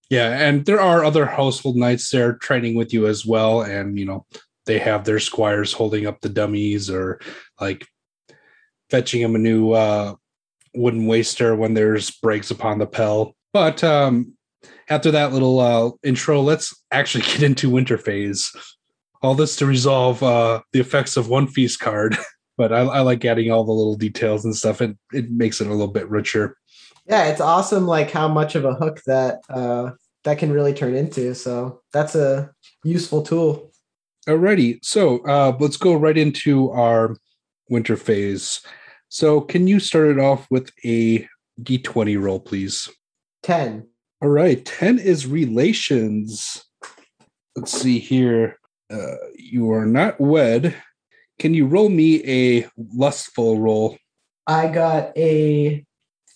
Yeah, 0.10 0.48
and 0.48 0.66
there 0.66 0.80
are 0.80 1.04
other 1.04 1.26
household 1.26 1.78
knights 1.78 2.10
there 2.10 2.34
training 2.34 2.76
with 2.76 2.94
you 2.94 3.08
as 3.08 3.26
well. 3.26 3.62
And 3.62 3.98
you 3.98 4.06
know, 4.06 4.26
they 4.66 4.80
have 4.80 5.04
their 5.06 5.20
squires 5.20 5.74
holding 5.74 6.06
up 6.06 6.22
the 6.22 6.30
dummies 6.30 6.90
or 6.90 7.20
like 7.60 7.88
fetching 8.90 9.22
them 9.22 9.36
a 9.36 9.40
new 9.40 9.72
uh 9.72 10.16
wooden 10.76 11.08
waster 11.08 11.56
when 11.56 11.74
there's 11.74 12.12
breaks 12.12 12.52
upon 12.52 12.80
the 12.80 12.86
pell. 12.86 13.36
But 13.54 13.84
um 13.84 14.34
after 14.90 15.12
that 15.12 15.34
little 15.34 15.60
uh 15.60 15.92
intro, 16.04 16.42
let's 16.42 16.76
actually 16.92 17.24
get 17.26 17.44
into 17.44 17.70
winter 17.70 17.98
phase. 17.98 18.52
All 19.24 19.34
this 19.34 19.56
to 19.58 19.66
resolve 19.66 20.22
uh 20.22 20.62
the 20.72 20.80
effects 20.80 21.18
of 21.18 21.30
one 21.30 21.48
feast 21.48 21.80
card. 21.80 22.18
But 22.58 22.72
I, 22.72 22.84
I 22.84 23.00
like 23.02 23.26
adding 23.26 23.52
all 23.52 23.66
the 23.66 23.74
little 23.74 23.98
details 23.98 24.46
and 24.46 24.56
stuff. 24.56 24.82
It 24.82 24.96
it 25.12 25.30
makes 25.30 25.60
it 25.60 25.68
a 25.68 25.72
little 25.72 25.90
bit 25.92 26.10
richer. 26.10 26.56
Yeah 27.08 27.26
it's 27.26 27.42
awesome 27.42 27.86
like 27.88 28.12
how 28.12 28.28
much 28.28 28.56
of 28.56 28.66
a 28.66 28.74
hook 28.74 29.02
that 29.06 29.40
uh 29.50 29.92
that 30.24 30.38
can 30.38 30.52
really 30.52 30.74
turn 30.74 30.96
into 30.96 31.34
so 31.36 31.82
that's 31.94 32.16
a 32.16 32.52
useful 32.84 33.22
tool 33.22 33.72
Alrighty, 34.28 34.84
so 34.84 35.20
uh, 35.28 35.56
let's 35.60 35.78
go 35.78 35.94
right 35.94 36.18
into 36.18 36.72
our 36.72 37.16
winter 37.70 37.96
phase. 37.96 38.60
So, 39.08 39.40
can 39.40 39.68
you 39.68 39.80
start 39.80 40.08
it 40.08 40.20
off 40.20 40.48
with 40.50 40.72
a 40.84 41.28
d20 41.62 42.20
roll, 42.20 42.40
please? 42.40 42.90
10 43.44 43.88
All 44.24 44.30
right, 44.30 44.66
10 44.66 44.98
is 44.98 45.28
relations. 45.28 46.66
Let's 47.56 47.72
see 47.72 48.00
here. 48.00 48.58
Uh, 48.92 49.16
you 49.36 49.72
are 49.72 49.86
not 49.86 50.20
wed. 50.20 50.76
Can 51.38 51.54
you 51.54 51.68
roll 51.68 51.90
me 51.90 52.24
a 52.26 52.68
lustful 52.78 53.60
roll? 53.60 53.98
i 54.48 54.68
got 54.68 55.16
a 55.18 55.85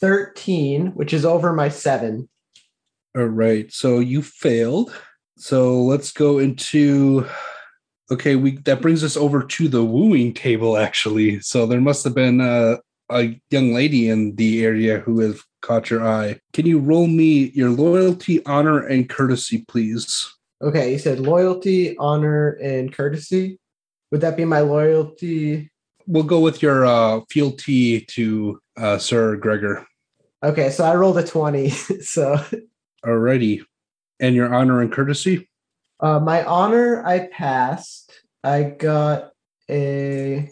13 0.02 0.88
which 0.88 1.14
is 1.14 1.26
over 1.26 1.54
my 1.54 1.70
7 1.70 2.28
All 3.18 3.26
right, 3.26 3.72
so 3.72 4.00
you 4.00 4.22
failed. 4.22 4.94
So 5.38 5.82
let's 5.82 6.12
go 6.12 6.40
into. 6.40 7.26
Okay, 8.12 8.36
we 8.36 8.58
that 8.66 8.82
brings 8.82 9.04
us 9.04 9.16
over 9.16 9.44
to 9.44 9.68
the 9.68 9.84
wooing 9.84 10.34
table. 10.34 10.78
Actually, 10.78 11.40
so 11.40 11.66
there 11.66 11.82
must 11.82 12.04
have 12.04 12.14
been 12.14 12.42
a, 12.42 12.80
a 13.10 13.40
young 13.50 13.74
lady 13.74 14.10
in 14.10 14.36
the 14.36 14.66
area 14.66 15.00
who 15.00 15.20
has 15.22 15.42
caught 15.62 15.90
your 15.90 16.06
eye. 16.06 16.40
Can 16.54 16.66
you 16.66 16.80
roll 16.80 17.08
me 17.08 17.52
your 17.56 17.70
loyalty, 17.70 18.46
honor, 18.46 18.80
and 18.86 19.10
courtesy, 19.10 19.66
please? 19.68 20.28
okay 20.62 20.92
you 20.92 21.00
said 21.00 21.20
loyalty 21.20 21.98
honor 21.98 22.50
and 22.62 22.92
courtesy 22.92 23.58
would 24.12 24.20
that 24.20 24.36
be 24.36 24.44
my 24.44 24.60
loyalty 24.60 25.70
We'll 26.12 26.24
go 26.24 26.40
with 26.40 26.64
your 26.64 26.88
uh, 26.88 27.22
fealty 27.30 28.02
to 28.02 28.60
uh, 28.76 28.98
Sir 28.98 29.36
Gregor. 29.36 29.86
Okay 30.44 30.70
so 30.70 30.84
i 30.84 30.94
rolled 30.96 31.18
a 31.18 31.26
20 31.26 31.70
so 32.02 32.44
Alrighty. 33.06 33.62
And 34.20 34.36
your 34.36 34.54
honor 34.54 34.82
and 34.82 34.92
courtesy? 34.92 35.50
Uh, 36.00 36.20
my 36.20 36.44
honor, 36.44 37.06
I 37.06 37.28
passed. 37.28 38.12
I 38.44 38.64
got 38.64 39.32
a, 39.70 40.50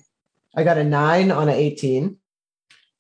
I 0.56 0.64
got 0.64 0.78
a 0.78 0.84
nine 0.84 1.32
on 1.32 1.50
an 1.50 1.56
eighteen, 1.56 2.18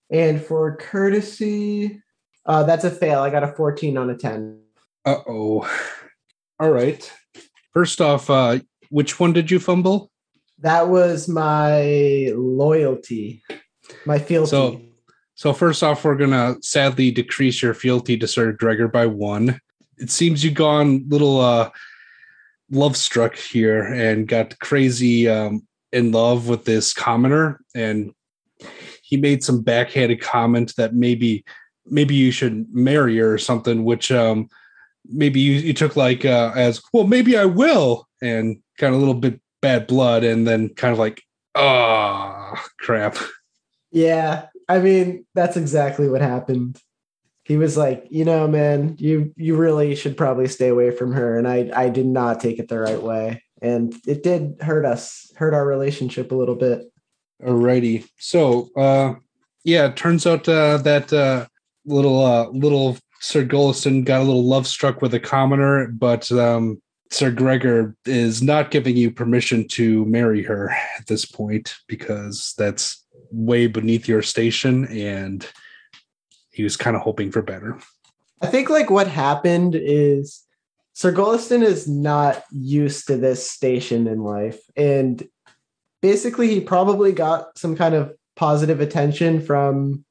and 0.09 0.41
for 0.41 0.77
courtesy, 0.77 2.01
uh, 2.45 2.63
that's 2.63 2.85
a 2.85 2.91
fail. 2.91 3.19
I 3.19 3.29
got 3.29 3.43
a 3.43 3.53
fourteen 3.53 3.97
on 3.97 4.09
a 4.09 4.17
ten. 4.17 4.61
Uh 5.05 5.19
oh. 5.27 5.69
All 6.59 6.71
right. 6.71 7.11
First 7.73 8.01
off, 8.01 8.29
uh, 8.29 8.59
which 8.89 9.19
one 9.19 9.33
did 9.33 9.51
you 9.51 9.59
fumble? 9.59 10.09
That 10.59 10.89
was 10.89 11.27
my 11.27 12.31
loyalty, 12.33 13.43
my 14.05 14.19
fealty. 14.19 14.49
So, 14.49 14.81
so 15.37 15.53
first 15.53 15.83
off, 15.83 16.03
we're 16.03 16.15
gonna 16.15 16.55
sadly 16.63 17.11
decrease 17.11 17.61
your 17.61 17.75
fealty 17.75 18.17
to 18.17 18.27
Sir 18.27 18.53
Gregor 18.53 18.87
by 18.87 19.05
one. 19.05 19.61
It 19.99 20.09
seems 20.09 20.43
you've 20.43 20.55
gone 20.55 21.05
little 21.09 21.39
uh 21.39 21.69
love 22.71 22.97
struck 22.97 23.35
here 23.35 23.83
and 23.83 24.27
got 24.27 24.57
crazy 24.59 25.29
um 25.29 25.61
in 25.93 26.11
love 26.11 26.49
with 26.49 26.65
this 26.65 26.91
commoner 26.91 27.61
and 27.75 28.13
he 29.03 29.15
made 29.15 29.43
some 29.43 29.61
backhanded 29.61 30.21
comment 30.21 30.73
that 30.75 30.95
maybe 30.95 31.45
maybe 31.85 32.15
you 32.15 32.31
should 32.31 32.65
marry 32.73 33.17
her 33.19 33.33
or 33.33 33.37
something, 33.37 33.83
which 33.83 34.11
um 34.11 34.49
maybe 35.05 35.39
you, 35.39 35.53
you 35.53 35.73
took 35.73 35.95
like 35.95 36.25
uh 36.25 36.51
as 36.55 36.81
well, 36.93 37.05
maybe 37.05 37.37
I 37.37 37.45
will, 37.45 38.07
and 38.23 38.57
kind 38.79 38.95
of 38.95 38.99
a 38.99 39.05
little 39.05 39.21
bit 39.21 39.39
bad 39.61 39.85
blood, 39.85 40.23
and 40.23 40.47
then 40.47 40.69
kind 40.69 40.93
of 40.93 40.97
like, 40.97 41.21
oh 41.53 42.55
crap. 42.79 43.17
Yeah, 43.91 44.47
I 44.67 44.79
mean, 44.79 45.25
that's 45.33 45.57
exactly 45.57 46.09
what 46.09 46.21
happened. 46.21 46.79
He 47.45 47.57
was 47.57 47.77
like, 47.77 48.05
you 48.09 48.25
know, 48.25 48.47
man, 48.47 48.95
you 48.99 49.33
you 49.37 49.55
really 49.55 49.95
should 49.95 50.17
probably 50.17 50.47
stay 50.47 50.67
away 50.67 50.91
from 50.91 51.13
her. 51.13 51.37
And 51.37 51.47
I 51.47 51.69
I 51.73 51.89
did 51.89 52.05
not 52.05 52.41
take 52.41 52.59
it 52.59 52.67
the 52.67 52.79
right 52.79 53.01
way. 53.01 53.43
And 53.61 53.95
it 54.05 54.21
did 54.21 54.57
hurt 54.61 54.85
us, 54.85 55.31
hurt 55.37 55.53
our 55.53 55.65
relationship 55.65 56.31
a 56.31 56.35
little 56.35 56.55
bit. 56.55 56.91
Alrighty. 57.41 58.07
So 58.19 58.69
uh 58.75 59.15
yeah, 59.63 59.87
it 59.87 59.95
turns 59.95 60.27
out 60.27 60.47
uh 60.49 60.77
that 60.79 61.13
uh 61.13 61.45
little 61.85 62.25
uh 62.25 62.49
little 62.49 62.97
Sir 63.21 63.45
Goliston 63.45 64.03
got 64.03 64.21
a 64.21 64.25
little 64.25 64.45
love 64.45 64.67
struck 64.67 65.01
with 65.01 65.13
a 65.13 65.19
commoner, 65.19 65.87
but 65.87 66.29
um 66.33 66.81
Sir 67.11 67.31
Gregor 67.31 67.95
is 68.05 68.41
not 68.41 68.71
giving 68.71 68.97
you 68.97 69.09
permission 69.11 69.65
to 69.69 70.05
marry 70.05 70.43
her 70.43 70.71
at 70.99 71.07
this 71.07 71.25
point 71.25 71.75
because 71.87 72.53
that's 72.57 73.05
way 73.31 73.67
beneath 73.67 74.07
your 74.07 74.21
station 74.21 74.85
and 74.87 75.47
he 76.51 76.63
was 76.63 76.77
kind 76.77 76.95
of 76.95 77.01
hoping 77.01 77.31
for 77.31 77.41
better. 77.41 77.79
I 78.41 78.47
think 78.47 78.69
like 78.69 78.89
what 78.89 79.07
happened 79.07 79.75
is 79.75 80.43
Sir 80.93 81.13
Goliston 81.13 81.63
is 81.63 81.87
not 81.87 82.43
used 82.51 83.07
to 83.07 83.17
this 83.17 83.49
station 83.49 84.07
in 84.07 84.23
life. 84.23 84.59
And 84.75 85.27
basically 86.01 86.47
he 86.47 86.59
probably 86.59 87.11
got 87.11 87.57
some 87.57 87.75
kind 87.75 87.93
of 87.93 88.13
positive 88.35 88.81
attention 88.81 89.41
from 89.41 90.03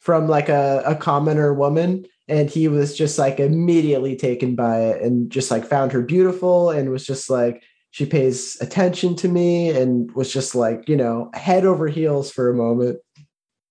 from 0.00 0.26
like 0.28 0.48
a, 0.48 0.82
a 0.84 0.96
commoner 0.96 1.54
woman. 1.54 2.06
And 2.28 2.48
he 2.48 2.66
was 2.66 2.96
just 2.96 3.18
like 3.18 3.38
immediately 3.38 4.16
taken 4.16 4.54
by 4.54 4.80
it 4.80 5.02
and 5.02 5.30
just 5.30 5.50
like 5.50 5.64
found 5.64 5.92
her 5.92 6.02
beautiful 6.02 6.70
and 6.70 6.90
was 6.90 7.06
just 7.06 7.28
like, 7.28 7.62
she 7.92 8.06
pays 8.06 8.56
attention 8.60 9.14
to 9.16 9.28
me 9.28 9.70
and 9.70 10.10
was 10.12 10.32
just 10.32 10.54
like, 10.54 10.88
you 10.88 10.96
know, 10.96 11.30
head 11.34 11.64
over 11.64 11.88
heels 11.88 12.30
for 12.30 12.48
a 12.48 12.54
moment. 12.54 12.98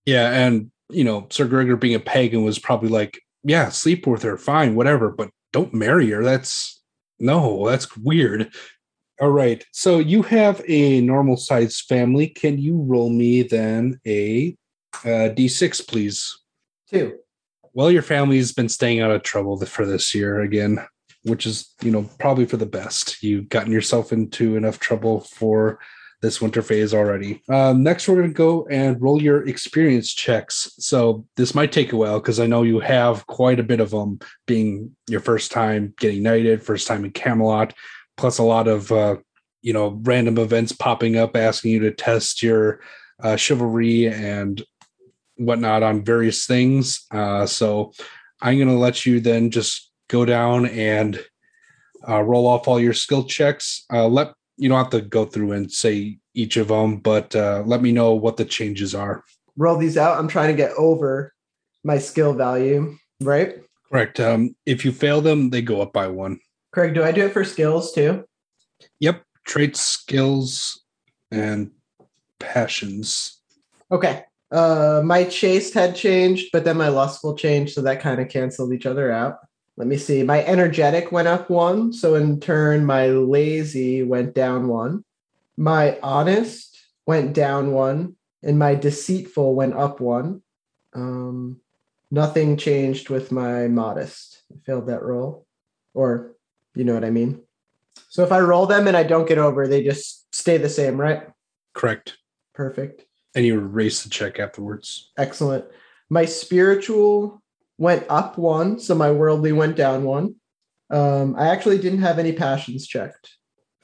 Yeah, 0.05 0.29
and 0.29 0.71
you 0.89 1.03
know, 1.03 1.27
Sir 1.29 1.45
Gregor 1.45 1.75
being 1.75 1.95
a 1.95 1.99
pagan 1.99 2.43
was 2.43 2.59
probably 2.59 2.89
like, 2.89 3.19
yeah, 3.43 3.69
sleep 3.69 4.05
with 4.07 4.21
her, 4.21 4.37
fine, 4.37 4.75
whatever, 4.75 5.09
but 5.09 5.31
don't 5.51 5.73
marry 5.73 6.09
her. 6.11 6.23
That's 6.23 6.81
no, 7.19 7.67
that's 7.67 7.97
weird. 7.97 8.53
All 9.19 9.29
right. 9.29 9.63
So 9.71 9.99
you 9.99 10.21
have 10.23 10.61
a 10.67 11.01
normal 11.01 11.37
sized 11.37 11.85
family. 11.87 12.27
Can 12.27 12.57
you 12.57 12.77
roll 12.81 13.09
me 13.09 13.43
then 13.43 13.99
a 14.05 14.55
uh, 15.03 15.33
d6, 15.33 15.87
please? 15.87 16.39
Two. 16.89 17.17
Well, 17.73 17.91
your 17.91 18.01
family's 18.01 18.51
been 18.51 18.69
staying 18.69 18.99
out 18.99 19.11
of 19.11 19.23
trouble 19.23 19.63
for 19.65 19.85
this 19.85 20.13
year 20.13 20.41
again, 20.41 20.85
which 21.23 21.45
is, 21.45 21.73
you 21.81 21.91
know, 21.91 22.09
probably 22.19 22.45
for 22.45 22.57
the 22.57 22.65
best. 22.65 23.21
You've 23.21 23.49
gotten 23.49 23.71
yourself 23.71 24.11
into 24.11 24.55
enough 24.55 24.79
trouble 24.79 25.21
for 25.21 25.79
this 26.21 26.39
winter 26.39 26.61
phase 26.61 26.93
already. 26.93 27.41
Um, 27.49 27.83
next, 27.83 28.07
we're 28.07 28.15
going 28.15 28.29
to 28.29 28.33
go 28.33 28.67
and 28.67 29.01
roll 29.01 29.21
your 29.21 29.47
experience 29.47 30.13
checks. 30.13 30.71
So 30.77 31.25
this 31.35 31.55
might 31.55 31.71
take 31.71 31.93
a 31.93 31.97
while 31.97 32.19
because 32.19 32.39
I 32.39 32.45
know 32.45 32.63
you 32.63 32.79
have 32.79 33.25
quite 33.27 33.59
a 33.59 33.63
bit 33.63 33.79
of 33.79 33.89
them, 33.89 34.19
being 34.45 34.95
your 35.07 35.19
first 35.19 35.51
time 35.51 35.93
getting 35.97 36.23
knighted, 36.23 36.63
first 36.63 36.87
time 36.87 37.05
in 37.05 37.11
Camelot, 37.11 37.73
plus 38.17 38.37
a 38.37 38.43
lot 38.43 38.67
of 38.67 38.91
uh, 38.91 39.17
you 39.61 39.73
know 39.73 39.99
random 40.03 40.37
events 40.37 40.71
popping 40.71 41.17
up 41.17 41.35
asking 41.35 41.71
you 41.71 41.79
to 41.79 41.91
test 41.91 42.43
your 42.43 42.81
uh, 43.21 43.35
chivalry 43.35 44.07
and 44.07 44.63
whatnot 45.37 45.83
on 45.83 46.05
various 46.05 46.45
things. 46.45 47.05
Uh, 47.11 47.45
so 47.45 47.91
I'm 48.41 48.57
going 48.57 48.67
to 48.67 48.75
let 48.75 49.05
you 49.05 49.19
then 49.19 49.49
just 49.49 49.90
go 50.11 50.25
down 50.25 50.65
and 50.67 51.23
uh, 52.07 52.21
roll 52.21 52.45
off 52.45 52.67
all 52.67 52.79
your 52.79 52.93
skill 52.93 53.23
checks. 53.23 53.85
Uh, 53.91 54.07
let 54.07 54.33
you 54.57 54.69
don't 54.69 54.77
have 54.77 54.89
to 54.91 55.01
go 55.01 55.25
through 55.25 55.53
and 55.53 55.71
say 55.71 56.19
each 56.35 56.57
of 56.57 56.67
them, 56.67 56.97
but 56.97 57.35
uh, 57.35 57.63
let 57.65 57.81
me 57.81 57.91
know 57.91 58.13
what 58.13 58.37
the 58.37 58.45
changes 58.45 58.93
are. 58.93 59.23
Roll 59.57 59.77
these 59.77 59.97
out. 59.97 60.19
I'm 60.19 60.27
trying 60.27 60.49
to 60.49 60.57
get 60.57 60.71
over 60.77 61.33
my 61.83 61.97
skill 61.97 62.33
value, 62.33 62.95
right? 63.21 63.55
Correct. 63.89 64.19
Um, 64.19 64.55
if 64.65 64.85
you 64.85 64.91
fail 64.91 65.21
them, 65.21 65.49
they 65.49 65.61
go 65.61 65.81
up 65.81 65.93
by 65.93 66.07
one. 66.07 66.39
Craig, 66.71 66.93
do 66.93 67.03
I 67.03 67.11
do 67.11 67.25
it 67.25 67.33
for 67.33 67.43
skills 67.43 67.91
too? 67.91 68.23
Yep. 68.99 69.23
Traits, 69.45 69.81
skills, 69.81 70.83
and 71.31 71.71
passions. 72.39 73.41
Okay. 73.91 74.23
Uh, 74.51 75.01
my 75.03 75.23
chaste 75.23 75.73
had 75.73 75.95
changed, 75.95 76.49
but 76.53 76.65
then 76.65 76.77
my 76.77 76.89
lustful 76.89 77.35
changed, 77.35 77.73
so 77.73 77.81
that 77.81 78.01
kind 78.01 78.19
of 78.21 78.29
canceled 78.29 78.73
each 78.73 78.85
other 78.85 79.11
out. 79.11 79.37
Let 79.77 79.87
me 79.87 79.97
see. 79.97 80.23
My 80.23 80.43
energetic 80.43 81.11
went 81.11 81.27
up 81.27 81.49
one, 81.49 81.93
so 81.93 82.15
in 82.15 82.39
turn, 82.39 82.85
my 82.85 83.07
lazy 83.07 84.03
went 84.03 84.35
down 84.35 84.67
one. 84.67 85.03
My 85.57 85.97
honest 86.03 86.77
went 87.05 87.33
down 87.33 87.71
one, 87.71 88.15
and 88.43 88.59
my 88.59 88.75
deceitful 88.75 89.55
went 89.55 89.73
up 89.73 89.99
one. 89.99 90.41
Um, 90.93 91.61
nothing 92.11 92.57
changed 92.57 93.09
with 93.09 93.31
my 93.31 93.67
modest. 93.67 94.43
I 94.51 94.57
failed 94.65 94.87
that 94.87 95.03
roll, 95.03 95.45
or 95.93 96.35
you 96.75 96.83
know 96.83 96.93
what 96.93 97.05
I 97.05 97.09
mean. 97.09 97.41
So 98.09 98.23
if 98.23 98.31
I 98.31 98.39
roll 98.39 98.65
them 98.65 98.87
and 98.87 98.97
I 98.97 99.03
don't 99.03 99.27
get 99.27 99.37
over, 99.37 99.67
they 99.67 99.83
just 99.83 100.33
stay 100.35 100.57
the 100.57 100.69
same, 100.69 100.99
right? 100.99 101.23
Correct. 101.73 102.17
Perfect. 102.53 103.05
And 103.35 103.45
you 103.45 103.57
erase 103.57 104.03
the 104.03 104.09
check 104.09 104.39
afterwards. 104.39 105.11
Excellent. 105.17 105.65
My 106.09 106.25
spiritual 106.25 107.40
went 107.81 108.05
up 108.09 108.37
one, 108.37 108.79
so 108.79 108.93
my 108.93 109.09
worldly 109.09 109.51
went 109.51 109.75
down 109.75 110.03
one. 110.03 110.35
Um, 110.91 111.35
I 111.35 111.47
actually 111.47 111.79
didn't 111.79 112.03
have 112.03 112.19
any 112.19 112.31
passions 112.31 112.85
checked. 112.85 113.37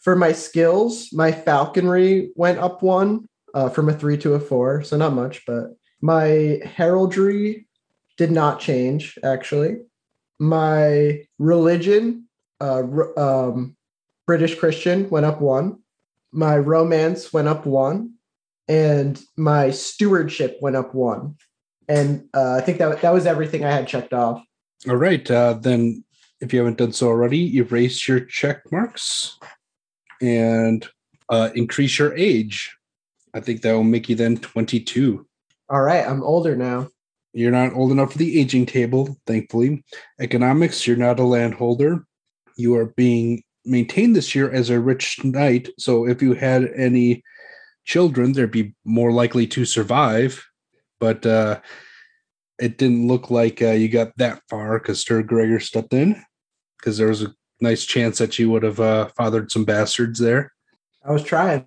For 0.04 0.16
my 0.16 0.34
skills, 0.34 1.10
my 1.12 1.32
falconry 1.32 2.30
went 2.36 2.60
up 2.60 2.84
one 2.84 3.26
uh, 3.56 3.70
from 3.70 3.90
a 3.90 3.94
three 3.94 4.16
to 4.20 4.36
a 4.36 4.40
four, 4.40 4.84
so 4.84 4.98
not 4.98 5.14
much, 5.14 5.42
but 5.48 5.76
my 6.00 6.62
heraldry 6.64 7.68
did 8.18 8.30
not 8.30 8.60
change 8.60 9.18
actually. 9.24 9.78
My 10.38 11.24
religion, 11.40 12.28
uh, 12.62 12.84
um, 13.18 13.76
British 14.28 14.60
Christian, 14.60 15.10
went 15.10 15.26
up 15.26 15.42
one. 15.42 15.80
My 16.32 16.56
romance 16.60 17.34
went 17.34 17.48
up 17.48 17.66
one, 17.66 18.14
and 18.68 19.20
my 19.36 19.72
stewardship 19.72 20.60
went 20.62 20.76
up 20.76 20.94
one. 20.94 21.38
And 21.88 22.28
uh, 22.34 22.56
I 22.56 22.62
think 22.62 22.80
that 22.80 23.02
that 23.02 23.14
was 23.14 23.26
everything 23.26 23.64
I 23.64 23.72
had 23.72 23.88
checked 23.88 24.14
off. 24.14 24.42
All 24.88 24.96
right. 24.96 25.30
Uh, 25.30 25.54
then, 25.54 26.04
if 26.42 26.54
you 26.54 26.60
haven't 26.60 26.78
done 26.78 26.92
so 26.92 27.08
already, 27.08 27.58
erase 27.58 28.08
your 28.08 28.20
check 28.20 28.72
marks 28.72 29.40
and 30.22 30.88
uh, 31.30 31.50
increase 31.56 31.98
your 31.98 32.16
age. 32.16 32.76
I 33.34 33.40
think 33.40 33.62
that 33.62 33.74
will 33.74 33.84
make 33.84 34.10
you 34.10 34.16
then 34.16 34.38
22. 34.38 35.26
All 35.70 35.82
right, 35.82 36.06
I'm 36.08 36.24
older 36.24 36.56
now. 36.56 36.88
You're 37.34 37.52
not 37.52 37.74
old 37.74 37.92
enough 37.92 38.14
for 38.14 38.18
the 38.18 38.40
aging 38.40 38.66
table, 38.66 39.18
thankfully. 39.28 39.84
Economics, 40.20 40.88
you're 40.88 40.98
not 40.98 41.20
a 41.20 41.24
landholder. 41.24 42.06
You 42.56 42.76
are 42.76 42.88
being 42.98 43.44
maintained 43.66 44.16
this 44.16 44.34
year 44.34 44.50
as 44.50 44.70
a 44.70 44.80
rich 44.80 45.24
knight. 45.24 45.70
So 45.78 46.08
if 46.08 46.22
you 46.22 46.34
had 46.34 46.72
any 46.76 47.24
children, 47.86 48.32
they'd 48.32 48.50
be 48.50 48.74
more 48.86 49.12
likely 49.12 49.46
to 49.48 49.66
survive. 49.66 50.47
But 51.00 51.26
uh, 51.26 51.60
it 52.60 52.78
didn't 52.78 53.08
look 53.08 53.30
like 53.30 53.62
uh, 53.62 53.72
you 53.72 53.90
got 53.90 54.18
that 54.18 54.42
far 54.50 54.80
because 54.80 55.04
Sir 55.04 55.22
Gregor 55.22 55.60
stepped 55.60 55.94
in 55.94 56.22
because 56.78 56.98
there 56.98 57.08
was 57.08 57.24
a 57.24 57.34
nice 57.62 57.86
chance 57.86 58.18
that 58.18 58.38
you 58.40 58.50
would 58.50 58.64
have 58.64 58.80
uh, 58.80 59.10
fathered 59.18 59.52
some 59.52 59.66
bastards 59.66 60.20
there. 60.20 60.52
I 61.06 61.12
was 61.12 61.24
trying. 61.24 61.66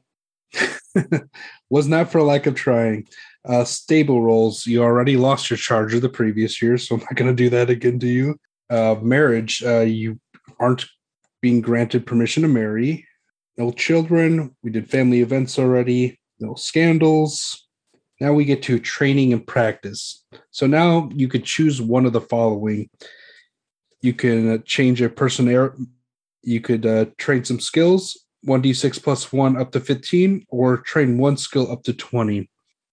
was 1.71 1.87
not 1.87 2.11
for 2.11 2.23
lack 2.23 2.47
of 2.47 2.55
trying. 2.55 3.07
Uh, 3.45 3.65
stable 3.65 4.23
rolls, 4.23 4.67
you 4.67 4.83
already 4.83 5.17
lost 5.17 5.49
your 5.49 5.57
charger 5.57 5.99
the 5.99 6.09
previous 6.09 6.61
year, 6.61 6.77
so 6.77 6.95
I'm 6.95 7.01
not 7.01 7.15
going 7.15 7.35
to 7.35 7.43
do 7.43 7.49
that 7.51 7.71
again 7.71 7.99
to 8.01 8.07
you. 8.07 8.37
Uh, 8.69 8.97
marriage, 9.01 9.63
uh, 9.65 9.81
you 9.81 10.21
aren't 10.59 10.85
being 11.41 11.61
granted 11.61 12.07
permission 12.07 12.43
to 12.43 12.49
marry. 12.49 13.07
No 13.57 13.73
children. 13.73 14.55
We 14.63 14.71
did 14.71 14.91
family 14.91 15.21
events 15.21 15.59
already. 15.59 16.19
No 16.39 16.55
scandals. 16.55 17.67
Now 18.21 18.33
we 18.35 18.45
get 18.45 18.63
to 18.65 18.79
training 18.79 19.33
and 19.33 19.47
practice. 19.47 20.25
So 20.51 20.67
now 20.67 21.09
you 21.15 21.27
could 21.27 21.45
choose 21.45 21.81
one 21.81 22.05
of 22.05 22.13
the 22.13 22.21
following. 22.21 22.91
You 24.03 24.13
can 24.13 24.51
uh, 24.51 24.59
change 24.65 25.01
a 25.01 25.09
personality. 25.09 25.85
You 26.43 26.61
could 26.61 26.87
uh, 26.87 27.07
train 27.19 27.45
some 27.45 27.61
skills, 27.61 28.19
1d6 28.47 29.03
plus 29.03 29.33
1 29.33 29.57
up 29.57 29.73
to 29.73 29.81
15, 29.81 30.47
or 30.49 30.79
train 30.79 31.19
one 31.19 31.37
skill 31.37 31.71
up 31.71 31.83
to 31.85 31.93
20. 31.93 32.49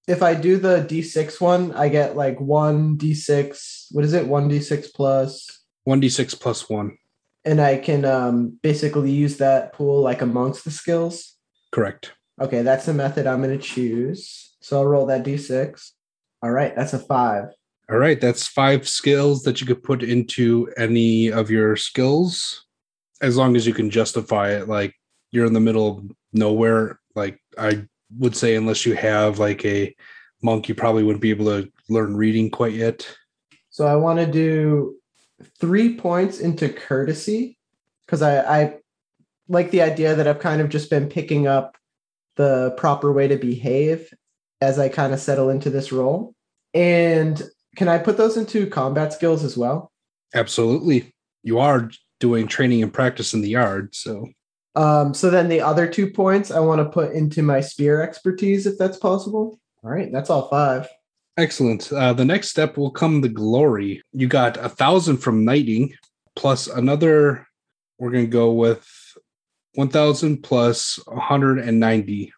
If 0.08 0.24
I 0.24 0.34
do 0.36 0.58
the 0.58 0.86
D6 0.90 1.42
one, 1.42 1.74
I 1.74 1.90
get 1.90 2.16
like 2.16 2.40
one 2.40 2.98
D6. 2.98 3.88
What 3.92 4.06
is 4.06 4.14
it? 4.14 4.28
One 4.28 4.50
D6 4.50 4.94
plus, 4.94 5.48
1d6 5.88 6.40
plus 6.40 6.70
1. 6.70 6.98
and 7.44 7.62
I 7.62 7.78
can 7.78 8.06
um, 8.06 8.58
basically 8.62 9.12
use 9.12 9.38
that 9.38 9.74
pool 9.74 10.02
like 10.02 10.22
amongst 10.22 10.64
the 10.64 10.72
skills. 10.72 11.36
Correct. 11.72 12.14
Okay, 12.40 12.62
that's 12.62 12.86
the 12.86 12.94
method 12.94 13.28
I'm 13.28 13.42
going 13.42 13.58
to 13.58 13.64
choose. 13.64 14.47
So 14.68 14.82
I'll 14.82 14.86
roll 14.86 15.06
that 15.06 15.24
D6. 15.24 15.92
All 16.44 16.52
right, 16.52 16.76
that's 16.76 16.92
a 16.92 17.00
five. 17.00 17.46
All 17.90 17.98
right, 17.98 18.20
that's 18.20 18.50
five 18.50 18.86
skills 18.86 19.44
that 19.44 19.62
you 19.62 19.66
could 19.66 19.82
put 19.82 20.04
into 20.04 20.70
any 20.76 21.32
of 21.32 21.50
your 21.50 21.78
skills 21.78 22.66
as 23.22 23.38
long 23.38 23.56
as 23.56 23.66
you 23.66 23.74
can 23.74 23.90
justify 23.90 24.50
it. 24.50 24.68
Like 24.68 24.94
you're 25.32 25.46
in 25.46 25.54
the 25.54 25.62
middle 25.62 26.00
of 26.00 26.12
nowhere. 26.34 27.00
Like 27.16 27.40
I 27.58 27.86
would 28.18 28.36
say, 28.36 28.58
unless 28.58 28.86
you 28.86 28.94
have 28.96 29.40
like 29.40 29.64
a 29.64 29.96
monk, 30.44 30.68
you 30.68 30.76
probably 30.76 31.04
wouldn't 31.04 31.22
be 31.22 31.30
able 31.30 31.46
to 31.46 31.72
learn 31.88 32.18
reading 32.18 32.52
quite 32.52 32.74
yet. 32.74 33.10
So 33.70 33.88
I 33.88 33.96
want 33.96 34.20
to 34.20 34.30
do 34.30 34.98
three 35.62 35.96
points 35.96 36.42
into 36.42 36.68
courtesy 36.68 37.58
because 38.06 38.22
I, 38.22 38.64
I 38.64 38.78
like 39.48 39.72
the 39.72 39.84
idea 39.84 40.14
that 40.16 40.28
I've 40.28 40.40
kind 40.40 40.60
of 40.60 40.68
just 40.68 40.90
been 40.90 41.08
picking 41.08 41.48
up 41.48 41.78
the 42.36 42.72
proper 42.72 43.14
way 43.14 43.30
to 43.30 43.38
behave 43.38 44.12
as 44.62 44.80
I 44.80 44.90
kind 44.90 45.14
of 45.14 45.20
settle 45.20 45.50
into 45.50 45.70
this 45.70 45.92
role. 45.92 46.34
And 46.74 47.42
can 47.76 47.88
I 47.88 47.98
put 47.98 48.18
those 48.18 48.38
into 48.38 48.68
combat 48.68 49.14
skills 49.14 49.44
as 49.44 49.58
well? 49.58 49.92
Absolutely. 50.34 51.14
You 51.44 51.60
are 51.60 51.90
doing 52.20 52.48
training 52.48 52.84
and 52.84 52.94
practice 52.94 53.34
in 53.34 53.42
the 53.42 53.50
yard. 53.50 53.94
So 53.96 54.28
Um, 54.76 55.14
so 55.14 55.30
then 55.30 55.48
the 55.50 55.62
other 55.62 55.88
two 55.88 56.10
points 56.12 56.52
I 56.52 56.60
want 56.60 56.80
to 56.82 56.90
put 56.90 57.14
into 57.14 57.42
my 57.44 57.62
spear 57.62 58.02
expertise 58.02 58.66
if 58.66 58.78
that's 58.78 58.98
possible. 58.98 59.60
All 59.84 59.92
right, 59.92 60.12
that's 60.12 60.30
all 60.30 60.48
five. 60.50 60.88
excellent. 61.38 61.92
Uh, 61.94 62.14
the 62.14 62.26
next 62.26 62.50
step 62.50 62.78
will 62.78 62.90
come 62.92 63.22
the 63.22 63.30
glory. 63.30 64.02
You 64.12 64.28
got 64.28 64.58
a 64.58 64.70
thousand 64.70 65.18
from 65.18 65.46
knighting 65.46 65.94
plus 66.36 66.68
another. 66.68 67.46
We're 68.00 68.12
going 68.12 68.26
to 68.26 68.32
go 68.32 68.52
with 68.52 68.88
1000 69.76 70.42
plus 70.44 71.00
190 71.06 72.34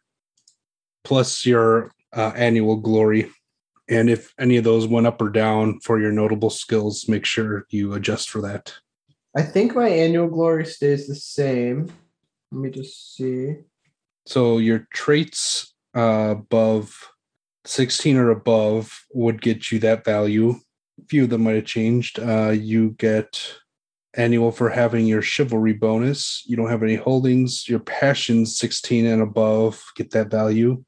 plus 1.05 1.45
your 1.45 1.91
uh, 2.13 2.31
annual 2.35 2.77
glory. 2.77 3.31
And 3.89 4.09
if 4.09 4.33
any 4.39 4.57
of 4.57 4.63
those 4.63 4.87
went 4.87 5.07
up 5.07 5.21
or 5.21 5.29
down 5.29 5.79
for 5.79 5.99
your 5.99 6.11
notable 6.11 6.49
skills, 6.49 7.07
make 7.07 7.25
sure 7.25 7.65
you 7.69 7.93
adjust 7.93 8.29
for 8.29 8.41
that. 8.41 8.73
I 9.35 9.41
think 9.41 9.75
my 9.75 9.89
annual 9.89 10.27
glory 10.27 10.65
stays 10.65 11.07
the 11.07 11.15
same. 11.15 11.91
Let 12.51 12.61
me 12.61 12.69
just 12.69 13.15
see. 13.15 13.57
So 14.25 14.57
your 14.59 14.87
traits 14.93 15.73
uh, 15.95 16.35
above 16.37 17.11
16 17.65 18.17
or 18.17 18.29
above 18.29 19.05
would 19.13 19.41
get 19.41 19.71
you 19.71 19.79
that 19.79 20.05
value. 20.05 20.51
A 20.51 21.05
few 21.07 21.23
of 21.23 21.29
them 21.29 21.43
might 21.43 21.55
have 21.55 21.65
changed. 21.65 22.19
Uh, 22.19 22.49
you 22.49 22.91
get 22.91 23.55
annual 24.15 24.51
for 24.51 24.69
having 24.69 25.05
your 25.05 25.21
chivalry 25.21 25.73
bonus. 25.73 26.43
You 26.45 26.57
don't 26.57 26.69
have 26.69 26.83
any 26.83 26.95
holdings. 26.95 27.67
Your 27.67 27.79
passions 27.79 28.57
16 28.57 29.05
and 29.05 29.21
above 29.21 29.83
get 29.95 30.11
that 30.11 30.29
value. 30.29 30.83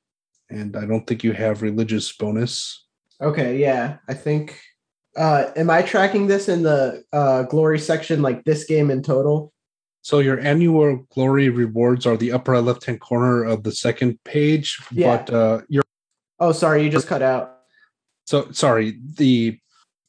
And 0.51 0.75
I 0.75 0.85
don't 0.85 1.07
think 1.07 1.23
you 1.23 1.33
have 1.33 1.61
religious 1.61 2.11
bonus. 2.11 2.85
Okay, 3.21 3.57
yeah. 3.57 3.97
I 4.07 4.13
think 4.13 4.59
uh 5.17 5.51
am 5.55 5.69
I 5.69 5.81
tracking 5.81 6.27
this 6.27 6.47
in 6.47 6.63
the 6.63 7.03
uh 7.11 7.43
glory 7.43 7.79
section 7.79 8.21
like 8.21 8.43
this 8.43 8.65
game 8.65 8.91
in 8.91 9.01
total? 9.01 9.51
So 10.03 10.19
your 10.19 10.39
annual 10.39 11.05
glory 11.13 11.49
rewards 11.49 12.05
are 12.05 12.17
the 12.17 12.31
upper 12.31 12.59
left 12.59 12.85
hand 12.85 12.99
corner 12.99 13.43
of 13.43 13.63
the 13.63 13.71
second 13.71 14.19
page. 14.23 14.79
Yeah. 14.91 15.17
But 15.17 15.33
uh, 15.33 15.61
your 15.69 15.83
Oh, 16.39 16.51
sorry, 16.51 16.83
you 16.83 16.89
just 16.89 17.07
cut 17.07 17.21
out. 17.21 17.59
So 18.25 18.51
sorry, 18.51 18.97
the 19.15 19.59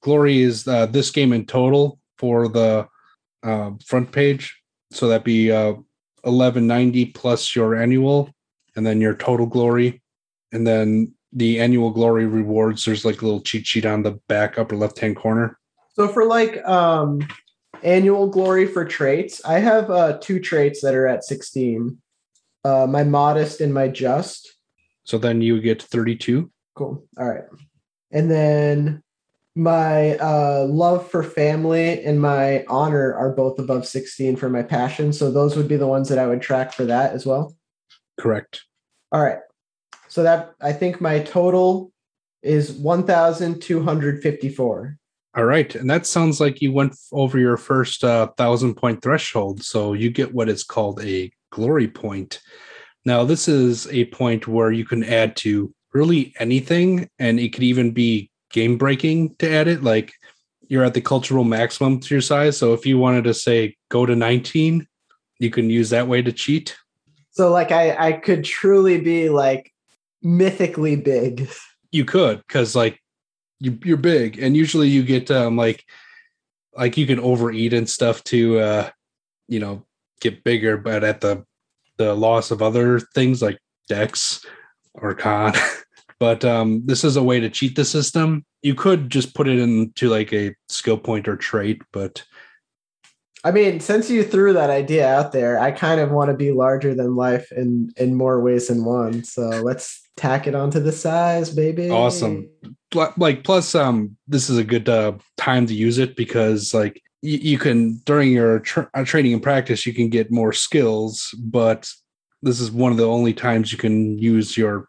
glory 0.00 0.40
is 0.40 0.66
uh, 0.66 0.86
this 0.86 1.10
game 1.10 1.32
in 1.32 1.44
total 1.44 2.00
for 2.16 2.48
the 2.48 2.88
uh, 3.42 3.72
front 3.84 4.12
page. 4.12 4.56
So 4.90 5.08
that'd 5.08 5.24
be 5.24 5.52
uh, 5.52 5.74
eleven 6.24 6.66
ninety 6.66 7.04
plus 7.06 7.54
your 7.54 7.74
annual, 7.74 8.30
and 8.76 8.86
then 8.86 9.00
your 9.00 9.14
total 9.14 9.46
glory, 9.46 10.01
and 10.52 10.66
then 10.66 11.12
the 11.32 11.60
annual 11.60 11.90
glory 11.90 12.26
rewards. 12.26 12.84
There's 12.84 13.04
like 13.04 13.22
a 13.22 13.24
little 13.24 13.40
cheat 13.40 13.66
sheet 13.66 13.86
on 13.86 14.02
the 14.02 14.12
back 14.28 14.58
upper 14.58 14.76
left 14.76 14.98
hand 14.98 15.16
corner. 15.16 15.58
So 15.94 16.08
for 16.08 16.24
like 16.24 16.64
um 16.66 17.20
annual 17.82 18.28
glory 18.28 18.66
for 18.66 18.84
traits, 18.84 19.44
I 19.44 19.58
have 19.58 19.90
uh 19.90 20.18
two 20.18 20.40
traits 20.40 20.82
that 20.82 20.94
are 20.94 21.06
at 21.06 21.24
16. 21.24 21.98
Uh 22.64 22.86
my 22.86 23.04
modest 23.04 23.60
and 23.60 23.72
my 23.72 23.88
just. 23.88 24.54
So 25.04 25.18
then 25.18 25.40
you 25.40 25.60
get 25.60 25.82
thirty 25.82 26.16
two. 26.16 26.50
Cool. 26.74 27.04
All 27.18 27.28
right. 27.28 27.44
And 28.10 28.30
then 28.30 29.02
my 29.54 30.16
uh 30.16 30.66
love 30.68 31.10
for 31.10 31.22
family 31.22 32.02
and 32.04 32.20
my 32.20 32.64
honor 32.68 33.14
are 33.14 33.32
both 33.32 33.58
above 33.58 33.86
16 33.86 34.36
for 34.36 34.48
my 34.48 34.62
passion. 34.62 35.12
So 35.12 35.30
those 35.30 35.56
would 35.56 35.68
be 35.68 35.76
the 35.76 35.86
ones 35.86 36.08
that 36.08 36.18
I 36.18 36.26
would 36.26 36.40
track 36.42 36.72
for 36.72 36.84
that 36.84 37.12
as 37.12 37.26
well. 37.26 37.54
Correct. 38.18 38.62
All 39.10 39.22
right. 39.22 39.38
So 40.12 40.22
that 40.24 40.52
I 40.60 40.74
think 40.74 41.00
my 41.00 41.20
total 41.20 41.90
is 42.42 42.72
1254. 42.72 44.98
All 45.34 45.44
right, 45.44 45.74
and 45.74 45.88
that 45.88 46.04
sounds 46.04 46.38
like 46.38 46.60
you 46.60 46.70
went 46.70 46.94
over 47.12 47.38
your 47.38 47.56
first 47.56 48.04
uh, 48.04 48.26
thousand 48.36 48.74
point 48.74 49.00
threshold, 49.00 49.62
so 49.62 49.94
you 49.94 50.10
get 50.10 50.34
what 50.34 50.50
is 50.50 50.64
called 50.64 51.02
a 51.02 51.32
glory 51.50 51.88
point. 51.88 52.42
Now, 53.06 53.24
this 53.24 53.48
is 53.48 53.86
a 53.86 54.04
point 54.04 54.46
where 54.46 54.70
you 54.70 54.84
can 54.84 55.02
add 55.02 55.34
to 55.36 55.72
really 55.94 56.34
anything, 56.38 57.08
and 57.18 57.40
it 57.40 57.54
could 57.54 57.62
even 57.62 57.92
be 57.92 58.30
game 58.50 58.76
breaking 58.76 59.34
to 59.36 59.50
add 59.50 59.66
it. 59.66 59.82
Like 59.82 60.12
you're 60.68 60.84
at 60.84 60.92
the 60.92 61.00
cultural 61.00 61.44
maximum 61.44 62.00
to 62.00 62.14
your 62.14 62.20
size, 62.20 62.58
so 62.58 62.74
if 62.74 62.84
you 62.84 62.98
wanted 62.98 63.24
to 63.24 63.32
say 63.32 63.76
go 63.88 64.04
to 64.04 64.14
19, 64.14 64.86
you 65.38 65.48
can 65.48 65.70
use 65.70 65.88
that 65.88 66.06
way 66.06 66.20
to 66.20 66.32
cheat. 66.32 66.76
So 67.30 67.50
like 67.50 67.72
I 67.72 68.08
I 68.08 68.12
could 68.12 68.44
truly 68.44 69.00
be 69.00 69.30
like 69.30 69.71
mythically 70.22 70.96
big. 70.96 71.48
you 71.90 72.04
could 72.04 72.38
because 72.46 72.74
like 72.74 72.98
you, 73.60 73.78
you're 73.84 73.96
big 73.96 74.38
and 74.38 74.56
usually 74.56 74.88
you 74.88 75.02
get 75.02 75.30
um 75.30 75.56
like 75.56 75.84
like 76.76 76.96
you 76.96 77.06
can 77.06 77.20
overeat 77.20 77.72
and 77.72 77.88
stuff 77.88 78.24
to 78.24 78.58
uh 78.58 78.90
you 79.48 79.60
know 79.60 79.84
get 80.20 80.42
bigger 80.42 80.76
but 80.76 81.04
at 81.04 81.20
the 81.20 81.44
the 81.98 82.14
loss 82.14 82.50
of 82.50 82.62
other 82.62 82.98
things 82.98 83.42
like 83.42 83.58
dex 83.88 84.44
or 84.94 85.14
con 85.14 85.52
but 86.18 86.44
um 86.44 86.82
this 86.86 87.04
is 87.04 87.16
a 87.16 87.22
way 87.22 87.38
to 87.38 87.50
cheat 87.50 87.76
the 87.76 87.84
system 87.84 88.44
you 88.62 88.74
could 88.74 89.10
just 89.10 89.34
put 89.34 89.48
it 89.48 89.58
into 89.58 90.08
like 90.08 90.32
a 90.32 90.54
skill 90.68 90.98
point 90.98 91.28
or 91.28 91.36
trait 91.36 91.82
but 91.92 92.24
I 93.44 93.50
mean, 93.50 93.80
since 93.80 94.08
you 94.08 94.22
threw 94.22 94.52
that 94.52 94.70
idea 94.70 95.08
out 95.08 95.32
there, 95.32 95.58
I 95.58 95.72
kind 95.72 96.00
of 96.00 96.12
want 96.12 96.30
to 96.30 96.36
be 96.36 96.52
larger 96.52 96.94
than 96.94 97.16
life 97.16 97.50
in 97.50 97.92
in 97.96 98.14
more 98.14 98.40
ways 98.40 98.68
than 98.68 98.84
one. 98.84 99.24
So 99.24 99.48
let's 99.48 100.01
tack 100.16 100.46
it 100.46 100.54
onto 100.54 100.80
the 100.80 100.92
size, 100.92 101.50
baby. 101.50 101.90
Awesome. 101.90 102.48
like 103.16 103.42
plus 103.42 103.74
um 103.74 104.16
this 104.28 104.50
is 104.50 104.58
a 104.58 104.64
good 104.64 104.88
uh, 104.88 105.12
time 105.38 105.66
to 105.66 105.74
use 105.74 105.98
it 105.98 106.14
because 106.14 106.74
like 106.74 107.00
you, 107.22 107.38
you 107.38 107.58
can 107.58 107.96
during 108.04 108.30
your 108.30 108.60
tra- 108.60 108.90
uh, 108.94 109.04
training 109.04 109.32
and 109.32 109.42
practice 109.42 109.86
you 109.86 109.94
can 109.94 110.10
get 110.10 110.30
more 110.30 110.52
skills 110.52 111.34
but 111.38 111.90
this 112.42 112.60
is 112.60 112.70
one 112.70 112.92
of 112.92 112.98
the 112.98 113.08
only 113.08 113.32
times 113.32 113.72
you 113.72 113.78
can 113.78 114.18
use 114.18 114.58
your 114.58 114.88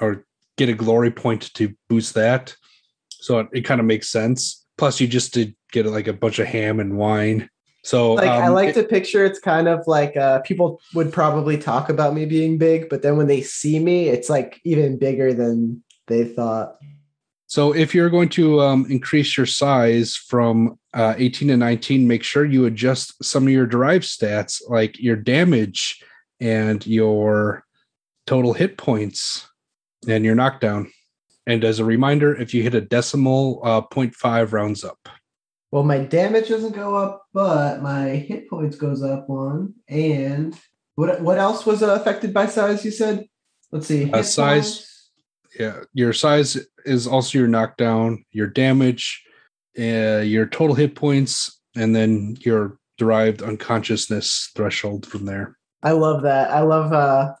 or 0.00 0.24
get 0.56 0.68
a 0.68 0.74
glory 0.74 1.10
point 1.10 1.52
to 1.54 1.74
boost 1.88 2.14
that 2.14 2.54
so 3.10 3.40
it, 3.40 3.48
it 3.52 3.62
kind 3.62 3.80
of 3.80 3.86
makes 3.86 4.08
sense 4.08 4.64
plus 4.78 5.00
you 5.00 5.08
just 5.08 5.34
did 5.34 5.56
get 5.72 5.86
like 5.86 6.06
a 6.06 6.12
bunch 6.12 6.38
of 6.38 6.46
ham 6.46 6.78
and 6.78 6.96
wine 6.96 7.48
so 7.82 8.14
Like 8.14 8.28
I 8.28 8.46
um, 8.46 8.54
like 8.54 8.70
it- 8.70 8.74
to 8.74 8.84
picture 8.84 9.24
it's 9.24 9.38
kind 9.38 9.68
of 9.68 9.86
like 9.86 10.16
uh, 10.16 10.40
people 10.40 10.80
would 10.94 11.12
probably 11.12 11.56
talk 11.56 11.88
about 11.88 12.14
me 12.14 12.26
being 12.26 12.58
big, 12.58 12.88
but 12.88 13.02
then 13.02 13.16
when 13.16 13.26
they 13.26 13.42
see 13.42 13.78
me, 13.78 14.08
it's 14.08 14.28
like 14.28 14.60
even 14.64 14.98
bigger 14.98 15.32
than 15.32 15.82
they 16.06 16.24
thought. 16.24 16.76
So 17.46 17.74
if 17.74 17.94
you're 17.94 18.10
going 18.10 18.28
to 18.30 18.60
um, 18.60 18.86
increase 18.88 19.36
your 19.36 19.46
size 19.46 20.14
from 20.14 20.78
uh, 20.94 21.14
18 21.16 21.48
to 21.48 21.56
19, 21.56 22.06
make 22.06 22.22
sure 22.22 22.44
you 22.44 22.66
adjust 22.66 23.24
some 23.24 23.44
of 23.44 23.52
your 23.52 23.66
derived 23.66 24.04
stats, 24.04 24.62
like 24.68 25.00
your 25.00 25.16
damage 25.16 26.00
and 26.38 26.86
your 26.86 27.64
total 28.26 28.52
hit 28.52 28.78
points 28.78 29.48
and 30.06 30.24
your 30.24 30.36
knockdown. 30.36 30.92
And 31.46 31.64
as 31.64 31.80
a 31.80 31.84
reminder, 31.84 32.36
if 32.36 32.54
you 32.54 32.62
hit 32.62 32.76
a 32.76 32.80
decimal, 32.80 33.60
uh, 33.64 33.80
0.5 33.80 34.52
rounds 34.52 34.84
up. 34.84 35.08
Well, 35.70 35.84
my 35.84 35.98
damage 35.98 36.48
doesn't 36.48 36.74
go 36.74 36.96
up, 36.96 37.24
but 37.32 37.80
my 37.80 38.10
hit 38.10 38.50
points 38.50 38.76
goes 38.76 39.02
up 39.02 39.28
one. 39.28 39.74
And 39.88 40.58
what 40.96 41.20
what 41.20 41.38
else 41.38 41.64
was 41.64 41.82
uh, 41.82 41.94
affected 41.94 42.34
by 42.34 42.46
size? 42.46 42.84
You 42.84 42.90
said. 42.90 43.26
Let's 43.72 43.86
see. 43.86 44.10
Uh, 44.10 44.22
size. 44.22 44.78
points. 44.78 45.10
Yeah, 45.58 45.80
your 45.94 46.12
size 46.12 46.58
is 46.84 47.06
also 47.06 47.38
your 47.38 47.48
knockdown, 47.48 48.24
your 48.32 48.46
damage, 48.46 49.22
uh, 49.78 50.18
your 50.18 50.46
total 50.46 50.74
hit 50.74 50.94
points, 50.94 51.60
and 51.76 51.94
then 51.94 52.36
your 52.40 52.78
derived 52.98 53.42
unconsciousness 53.42 54.50
threshold 54.54 55.06
from 55.06 55.24
there. 55.24 55.56
I 55.82 55.92
love 55.92 56.22
that. 56.22 56.50
I 56.50 56.60
love 56.60 56.92
uh, 56.92 57.34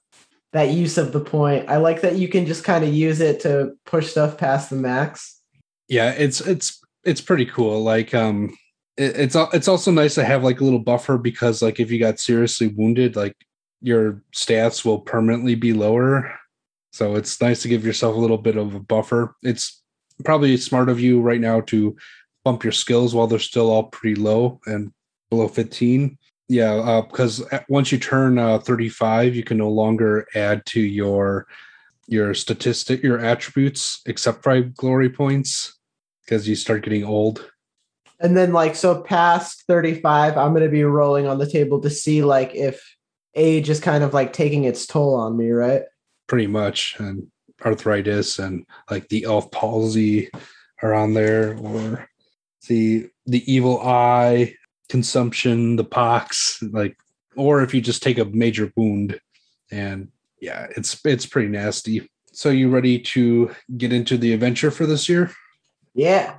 that 0.52 0.70
use 0.70 0.98
of 0.98 1.12
the 1.12 1.20
point. 1.20 1.68
I 1.68 1.76
like 1.76 2.00
that 2.00 2.16
you 2.16 2.28
can 2.28 2.46
just 2.46 2.64
kind 2.64 2.84
of 2.84 2.92
use 2.92 3.20
it 3.20 3.40
to 3.40 3.72
push 3.86 4.10
stuff 4.10 4.38
past 4.38 4.70
the 4.70 4.76
max. 4.76 5.40
Yeah, 5.88 6.12
it's 6.12 6.40
it's 6.40 6.79
it's 7.04 7.20
pretty 7.20 7.46
cool. 7.46 7.82
Like 7.82 8.14
um, 8.14 8.56
it, 8.96 9.16
it's 9.16 9.36
it's 9.52 9.68
also 9.68 9.90
nice 9.90 10.14
to 10.16 10.24
have 10.24 10.44
like 10.44 10.60
a 10.60 10.64
little 10.64 10.80
buffer 10.80 11.18
because 11.18 11.62
like 11.62 11.80
if 11.80 11.90
you 11.90 11.98
got 11.98 12.20
seriously 12.20 12.68
wounded, 12.68 13.16
like 13.16 13.34
your 13.80 14.22
stats 14.34 14.84
will 14.84 15.00
permanently 15.00 15.54
be 15.54 15.72
lower. 15.72 16.34
So 16.92 17.14
it's 17.14 17.40
nice 17.40 17.62
to 17.62 17.68
give 17.68 17.86
yourself 17.86 18.16
a 18.16 18.18
little 18.18 18.38
bit 18.38 18.56
of 18.56 18.74
a 18.74 18.80
buffer. 18.80 19.36
It's 19.42 19.82
probably 20.24 20.56
smart 20.56 20.88
of 20.88 21.00
you 21.00 21.20
right 21.20 21.40
now 21.40 21.60
to 21.62 21.96
bump 22.44 22.64
your 22.64 22.72
skills 22.72 23.14
while 23.14 23.26
they're 23.26 23.38
still 23.38 23.70
all 23.70 23.84
pretty 23.84 24.20
low 24.20 24.60
and 24.66 24.92
below 25.30 25.48
15. 25.48 26.18
Yeah, 26.48 26.72
uh, 26.74 27.02
because 27.02 27.44
once 27.68 27.92
you 27.92 27.98
turn 27.98 28.38
uh, 28.38 28.58
35, 28.58 29.36
you 29.36 29.44
can 29.44 29.56
no 29.58 29.70
longer 29.70 30.26
add 30.34 30.66
to 30.66 30.80
your 30.80 31.46
your 32.08 32.34
statistic, 32.34 33.04
your 33.04 33.20
attributes, 33.20 34.00
except 34.04 34.42
for 34.42 34.60
glory 34.60 35.08
points, 35.08 35.78
because 36.30 36.48
you 36.48 36.54
start 36.54 36.84
getting 36.84 37.04
old. 37.04 37.50
And 38.20 38.36
then 38.36 38.52
like 38.52 38.76
so 38.76 39.02
past 39.02 39.64
35, 39.66 40.36
I'm 40.36 40.54
gonna 40.54 40.68
be 40.68 40.84
rolling 40.84 41.26
on 41.26 41.38
the 41.38 41.50
table 41.50 41.80
to 41.80 41.90
see 41.90 42.22
like 42.22 42.54
if 42.54 42.80
age 43.34 43.68
is 43.68 43.80
kind 43.80 44.04
of 44.04 44.14
like 44.14 44.32
taking 44.32 44.64
its 44.64 44.86
toll 44.86 45.14
on 45.14 45.36
me, 45.36 45.50
right? 45.50 45.82
pretty 46.30 46.46
much 46.46 46.94
and 47.00 47.26
arthritis 47.66 48.38
and 48.38 48.64
like 48.88 49.08
the 49.08 49.24
elf 49.24 49.50
palsy 49.50 50.30
are 50.80 50.94
on 50.94 51.12
there 51.12 51.58
or 51.58 52.08
the 52.68 53.08
the 53.26 53.52
evil 53.52 53.80
eye 53.80 54.54
consumption 54.88 55.74
the 55.74 55.82
pox 55.82 56.62
like 56.70 56.96
or 57.34 57.64
if 57.64 57.74
you 57.74 57.80
just 57.80 58.00
take 58.00 58.16
a 58.16 58.24
major 58.26 58.72
wound 58.76 59.20
and 59.72 60.06
yeah 60.40 60.68
it's 60.76 61.04
it's 61.04 61.26
pretty 61.26 61.48
nasty 61.48 62.08
so 62.32 62.48
you 62.48 62.70
ready 62.70 62.96
to 62.96 63.52
get 63.76 63.92
into 63.92 64.16
the 64.16 64.32
adventure 64.32 64.70
for 64.70 64.86
this 64.86 65.08
year 65.08 65.32
Yeah. 65.94 66.38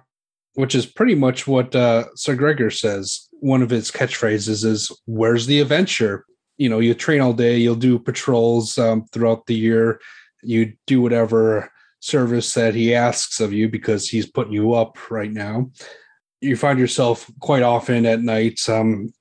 which 0.55 0.75
is 0.75 0.85
pretty 0.85 1.15
much 1.15 1.47
what 1.47 1.75
uh, 1.75 2.05
Sir 2.15 2.35
Gregor 2.35 2.69
says. 2.69 3.27
One 3.39 3.61
of 3.61 3.69
his 3.69 3.89
catchphrases 3.91 4.63
is, 4.65 4.91
"Where's 5.05 5.45
the 5.45 5.59
adventure?" 5.61 6.25
You 6.57 6.69
know, 6.69 6.79
you 6.79 6.93
train 6.93 7.21
all 7.21 7.33
day, 7.33 7.57
you'll 7.57 7.75
do 7.75 7.97
patrols 7.97 8.77
um, 8.77 9.05
throughout 9.11 9.45
the 9.47 9.55
year, 9.55 9.99
you 10.43 10.73
do 10.85 11.01
whatever 11.01 11.71
service 12.01 12.53
that 12.53 12.75
he 12.75 12.93
asks 12.93 13.39
of 13.39 13.53
you 13.53 13.69
because 13.69 14.09
he's 14.09 14.29
putting 14.29 14.53
you 14.53 14.73
up 14.73 14.97
right 15.09 15.31
now. 15.31 15.71
You 16.41 16.55
find 16.55 16.77
yourself 16.79 17.29
quite 17.39 17.63
often 17.63 18.05
at 18.05 18.21
night, 18.21 18.59
um, 18.69 19.13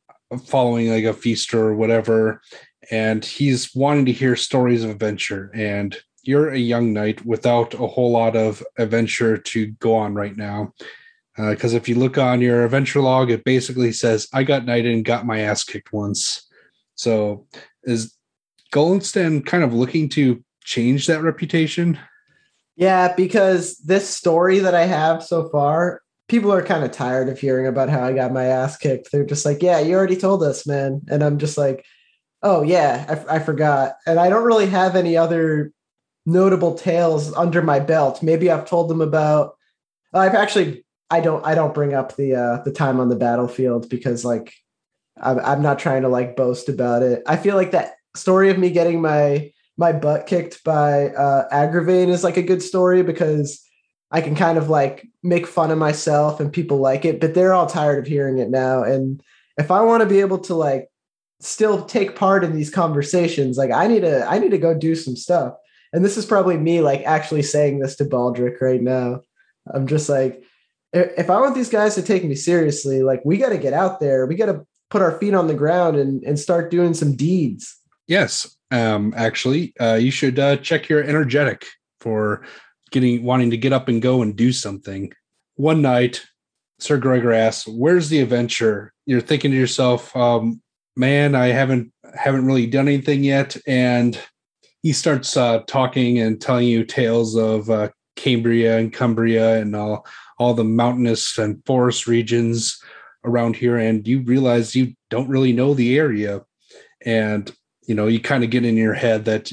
following 0.46 0.90
like 0.90 1.04
a 1.04 1.12
feast 1.12 1.54
or 1.54 1.74
whatever, 1.74 2.40
and 2.90 3.24
he's 3.24 3.74
wanting 3.74 4.06
to 4.06 4.12
hear 4.12 4.36
stories 4.36 4.84
of 4.84 4.90
adventure. 4.90 5.50
And 5.54 5.96
you're 6.22 6.50
a 6.50 6.58
young 6.58 6.92
knight 6.92 7.24
without 7.24 7.74
a 7.74 7.86
whole 7.86 8.10
lot 8.10 8.36
of 8.36 8.62
adventure 8.78 9.38
to 9.38 9.66
go 9.72 9.94
on 9.94 10.14
right 10.14 10.36
now 10.36 10.72
uh, 11.40 11.50
because 11.50 11.74
if 11.74 11.88
you 11.88 11.94
look 11.94 12.18
on 12.18 12.40
your 12.40 12.64
adventure 12.64 13.00
log, 13.00 13.30
it 13.30 13.44
basically 13.44 13.92
says, 13.92 14.28
I 14.32 14.42
got 14.42 14.66
knighted 14.66 14.92
and 14.92 15.04
got 15.04 15.26
my 15.26 15.40
ass 15.40 15.64
kicked 15.64 15.92
once. 15.92 16.46
So 16.96 17.46
is 17.84 18.14
Golenstan 18.72 19.46
kind 19.46 19.64
of 19.64 19.72
looking 19.72 20.08
to 20.10 20.44
change 20.64 21.06
that 21.06 21.22
reputation? 21.22 21.98
Yeah, 22.76 23.14
because 23.14 23.78
this 23.78 24.08
story 24.08 24.58
that 24.58 24.74
I 24.74 24.86
have 24.86 25.22
so 25.22 25.48
far, 25.48 26.02
people 26.28 26.52
are 26.52 26.62
kind 26.62 26.84
of 26.84 26.90
tired 26.90 27.28
of 27.28 27.38
hearing 27.38 27.66
about 27.66 27.88
how 27.88 28.04
I 28.04 28.12
got 28.12 28.32
my 28.32 28.44
ass 28.44 28.76
kicked. 28.76 29.10
They're 29.10 29.24
just 29.24 29.46
like, 29.46 29.62
yeah, 29.62 29.80
you 29.80 29.94
already 29.94 30.16
told 30.16 30.42
us, 30.42 30.66
man. 30.66 31.00
And 31.08 31.22
I'm 31.22 31.38
just 31.38 31.56
like, 31.56 31.84
oh, 32.42 32.62
yeah, 32.62 33.24
I, 33.28 33.36
I 33.36 33.38
forgot. 33.38 33.94
And 34.06 34.18
I 34.18 34.28
don't 34.28 34.44
really 34.44 34.66
have 34.66 34.96
any 34.96 35.16
other 35.16 35.72
notable 36.26 36.74
tales 36.74 37.32
under 37.34 37.62
my 37.62 37.80
belt. 37.80 38.22
Maybe 38.22 38.50
I've 38.50 38.68
told 38.68 38.88
them 38.88 39.00
about, 39.00 39.56
I've 40.12 40.34
actually, 40.34 40.84
I 41.10 41.20
don't, 41.20 41.44
I 41.44 41.54
don't 41.54 41.74
bring 41.74 41.94
up 41.94 42.16
the, 42.16 42.34
uh, 42.34 42.62
the 42.62 42.72
time 42.72 43.00
on 43.00 43.08
the 43.08 43.16
battlefield 43.16 43.88
because 43.88 44.24
like, 44.24 44.54
I'm, 45.20 45.38
I'm 45.40 45.62
not 45.62 45.78
trying 45.78 46.02
to 46.02 46.08
like 46.08 46.36
boast 46.36 46.68
about 46.68 47.02
it. 47.02 47.22
I 47.26 47.36
feel 47.36 47.56
like 47.56 47.72
that 47.72 47.94
story 48.14 48.50
of 48.50 48.58
me 48.58 48.70
getting 48.70 49.00
my, 49.00 49.52
my 49.76 49.92
butt 49.92 50.26
kicked 50.26 50.62
by 50.62 51.08
uh, 51.08 51.48
Agravain 51.50 52.08
is 52.08 52.22
like 52.22 52.36
a 52.36 52.42
good 52.42 52.62
story 52.62 53.02
because 53.02 53.64
I 54.10 54.20
can 54.20 54.34
kind 54.34 54.58
of 54.58 54.68
like 54.68 55.06
make 55.22 55.46
fun 55.46 55.70
of 55.70 55.78
myself 55.78 56.40
and 56.40 56.52
people 56.52 56.78
like 56.78 57.04
it, 57.04 57.20
but 57.20 57.34
they're 57.34 57.54
all 57.54 57.66
tired 57.66 57.98
of 57.98 58.06
hearing 58.06 58.38
it 58.38 58.50
now. 58.50 58.82
And 58.82 59.22
if 59.56 59.70
I 59.70 59.80
want 59.82 60.02
to 60.02 60.08
be 60.08 60.20
able 60.20 60.38
to 60.40 60.54
like 60.54 60.88
still 61.40 61.84
take 61.84 62.16
part 62.16 62.44
in 62.44 62.54
these 62.54 62.70
conversations, 62.70 63.56
like 63.56 63.70
I 63.70 63.86
need 63.86 64.00
to 64.00 64.26
I 64.26 64.38
need 64.38 64.50
to 64.50 64.58
go 64.58 64.74
do 64.74 64.94
some 64.94 65.16
stuff. 65.16 65.54
And 65.92 66.04
this 66.04 66.16
is 66.16 66.26
probably 66.26 66.56
me 66.56 66.80
like 66.80 67.02
actually 67.02 67.42
saying 67.42 67.80
this 67.80 67.96
to 67.96 68.04
Baldric 68.04 68.60
right 68.60 68.82
now. 68.82 69.22
I'm 69.72 69.86
just 69.86 70.08
like, 70.08 70.42
if 70.92 71.30
I 71.30 71.40
want 71.40 71.54
these 71.54 71.68
guys 71.68 71.94
to 71.94 72.02
take 72.02 72.24
me 72.24 72.34
seriously, 72.34 73.02
like 73.02 73.22
we 73.24 73.38
got 73.38 73.50
to 73.50 73.58
get 73.58 73.72
out 73.72 74.00
there. 74.00 74.26
We 74.26 74.34
got 74.34 74.46
to 74.46 74.66
put 74.90 75.02
our 75.02 75.18
feet 75.18 75.34
on 75.34 75.46
the 75.46 75.54
ground 75.54 75.96
and 75.96 76.22
and 76.24 76.38
start 76.38 76.70
doing 76.70 76.94
some 76.94 77.16
deeds. 77.16 77.76
Yes. 78.06 78.56
Um, 78.72 79.12
actually, 79.16 79.72
uh, 79.80 79.94
you 79.94 80.10
should 80.10 80.38
uh, 80.38 80.56
check 80.56 80.88
your 80.88 81.02
energetic 81.02 81.64
for 82.00 82.44
getting 82.90 83.22
wanting 83.22 83.50
to 83.50 83.56
get 83.56 83.72
up 83.72 83.88
and 83.88 84.02
go 84.02 84.22
and 84.22 84.36
do 84.36 84.52
something. 84.52 85.12
One 85.56 85.82
night, 85.82 86.24
Sir 86.78 86.98
Gregor 86.98 87.32
asks, 87.32 87.68
"Where's 87.68 88.08
the 88.08 88.20
adventure?" 88.20 88.92
You're 89.06 89.20
thinking 89.20 89.50
to 89.52 89.56
yourself, 89.56 90.14
um, 90.16 90.60
"Man, 90.96 91.34
I 91.34 91.48
haven't 91.48 91.92
haven't 92.14 92.46
really 92.46 92.66
done 92.66 92.88
anything 92.88 93.22
yet." 93.22 93.56
And 93.66 94.18
he 94.82 94.92
starts 94.92 95.36
uh, 95.36 95.60
talking 95.66 96.18
and 96.18 96.40
telling 96.40 96.68
you 96.68 96.84
tales 96.84 97.36
of 97.36 97.68
uh, 97.70 97.90
Cambria 98.16 98.78
and 98.78 98.92
Cumbria 98.92 99.60
and 99.60 99.76
all 99.76 100.06
all 100.38 100.54
the 100.54 100.64
mountainous 100.64 101.36
and 101.36 101.62
forest 101.66 102.06
regions 102.06 102.80
around 103.24 103.56
here. 103.56 103.76
And 103.76 104.06
you 104.08 104.22
realize 104.22 104.74
you 104.74 104.94
don't 105.10 105.28
really 105.28 105.52
know 105.52 105.74
the 105.74 105.98
area, 105.98 106.42
and 107.04 107.50
you 107.86 107.94
know 107.94 108.06
you 108.06 108.20
kind 108.20 108.44
of 108.44 108.50
get 108.50 108.64
in 108.64 108.76
your 108.76 108.94
head 108.94 109.24
that 109.26 109.52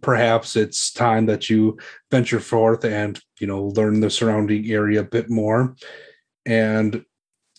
perhaps 0.00 0.56
it's 0.56 0.92
time 0.92 1.26
that 1.26 1.48
you 1.48 1.78
venture 2.10 2.40
forth 2.40 2.84
and 2.84 3.20
you 3.38 3.46
know 3.46 3.66
learn 3.76 4.00
the 4.00 4.10
surrounding 4.10 4.68
area 4.70 5.00
a 5.00 5.04
bit 5.04 5.30
more 5.30 5.76
and 6.44 7.04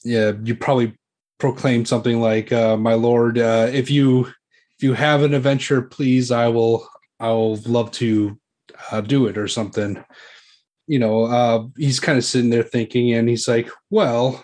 yeah 0.04 0.34
you 0.44 0.54
probably 0.54 0.94
proclaim 1.40 1.86
something 1.86 2.20
like 2.20 2.52
uh, 2.52 2.76
my 2.76 2.94
lord 2.94 3.38
uh, 3.38 3.70
if 3.72 3.90
you 3.90 4.26
if 4.26 4.84
you 4.84 4.94
have 4.94 5.24
an 5.24 5.34
adventure 5.34 5.82
please 5.82 6.32
i 6.32 6.50
will 6.50 6.86
i'll 7.20 7.56
love 7.66 7.92
to 7.92 8.40
uh, 8.92 9.02
do 9.02 9.28
it 9.28 9.38
or 9.38 9.48
something 9.48 10.04
you 10.88 11.00
know 11.00 11.24
uh, 11.24 11.66
he's 11.78 12.00
kind 12.00 12.18
of 12.18 12.24
sitting 12.26 12.50
there 12.50 12.64
thinking 12.64 13.14
and 13.14 13.28
he's 13.30 13.48
like 13.48 13.70
well 13.90 14.44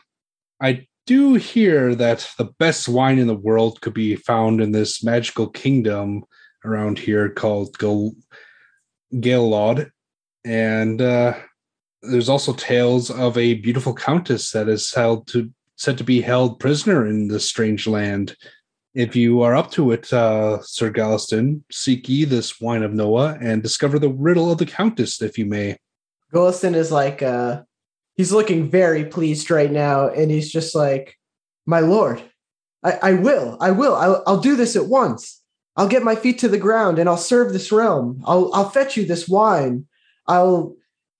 i 0.62 0.86
do 1.06 1.34
hear 1.34 1.96
that 1.96 2.30
the 2.38 2.46
best 2.60 2.88
wine 2.88 3.20
in 3.20 3.28
the 3.28 3.36
world 3.36 3.82
could 3.82 3.94
be 3.94 4.16
found 4.16 4.62
in 4.62 4.72
this 4.72 5.04
magical 5.04 5.48
kingdom 5.48 6.24
around 6.66 6.98
here 6.98 7.30
called 7.30 7.78
Gal- 7.78 8.16
Gaelod. 9.14 9.90
And 10.46 11.02
uh, 11.02 11.34
there's 12.02 12.30
also 12.30 12.54
tales 12.54 13.10
of 13.10 13.38
a 13.38 13.56
beautiful 13.56 13.94
countess 13.94 14.52
that 14.52 14.70
is 14.70 14.94
held 14.94 15.28
to 15.28 15.52
said 15.76 15.98
to 15.98 16.04
be 16.04 16.22
held 16.22 16.60
prisoner 16.60 17.08
in 17.08 17.28
this 17.28 17.50
strange 17.50 17.88
land. 17.88 18.36
If 18.95 19.15
you 19.15 19.41
are 19.41 19.56
up 19.56 19.71
to 19.71 19.91
it, 19.91 20.13
uh, 20.13 20.62
Sir 20.62 20.91
Goliston, 20.91 21.63
seek 21.71 22.08
ye 22.08 22.25
this 22.25 22.62
wine 22.62 22.84
of 22.84 22.93
Noah 22.93 23.38
and 23.41 23.63
discover 23.63 23.97
the 23.97 24.10
riddle 24.10 24.51
of 24.51 24.60
the 24.60 24.67
countess, 24.67 25.21
if 25.21 25.38
you 25.38 25.45
may. 25.45 25.77
Golston 26.34 26.75
is 26.75 26.91
like 26.91 27.21
uh 27.21 27.62
he's 28.15 28.32
looking 28.32 28.69
very 28.69 29.06
pleased 29.06 29.51
right 29.51 29.71
now 29.71 30.10
and 30.10 30.32
he's 30.32 30.51
just 30.51 30.75
like 30.75 31.17
my 31.65 31.79
lord 31.79 32.21
i, 32.84 32.99
I 33.01 33.13
will 33.13 33.58
i 33.62 33.71
will 33.71 33.95
I'll, 33.95 34.23
I'll 34.25 34.39
do 34.39 34.56
this 34.56 34.75
at 34.75 34.88
once. 34.88 35.41
I'll 35.75 35.88
get 35.88 36.03
my 36.03 36.15
feet 36.15 36.38
to 36.39 36.47
the 36.47 36.58
ground 36.58 36.99
and 36.99 37.08
i'll 37.08 37.17
serve 37.17 37.53
this 37.53 37.71
realm. 37.71 38.21
I'll, 38.25 38.51
I'll 38.53 38.69
fetch 38.69 38.97
you 38.97 39.06
this 39.06 39.27
wine. 39.27 39.86
I'll 40.27 40.75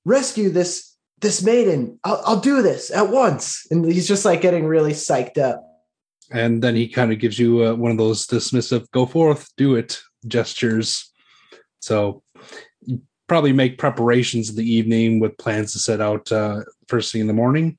rescue 0.06 0.50
this 0.50 0.96
this 1.22 1.42
maiden. 1.42 2.00
I'll, 2.04 2.22
I'll 2.26 2.40
do 2.40 2.62
this 2.62 2.92
at 2.92 3.10
once. 3.10 3.66
And 3.72 3.86
he's 3.86 4.08
just 4.08 4.26
like 4.26 4.42
getting 4.42 4.66
really 4.66 4.92
psyched 4.92 5.38
up 5.38 5.64
And 6.34 6.64
then 6.64 6.76
he 6.76 6.88
kind 6.88 7.14
of 7.14 7.20
gives 7.20 7.38
you 7.40 7.64
uh, 7.64 7.76
one 7.76 7.92
of 7.92 7.98
those 7.98 8.28
dismissive, 8.28 8.90
go 8.92 9.06
forth, 9.06 9.50
do 9.56 9.76
it 9.76 10.02
gestures. 10.28 11.12
So 11.80 12.24
you 12.82 13.02
probably 13.28 13.54
make 13.54 13.78
preparations 13.78 14.50
in 14.50 14.56
the 14.56 14.70
evening 14.70 15.20
with 15.20 15.38
plans 15.38 15.74
to 15.74 15.80
set 15.80 16.02
out 16.02 16.32
uh, 16.32 16.62
first 16.88 17.12
thing 17.12 17.22
in 17.22 17.28
the 17.28 17.34
morning. 17.34 17.78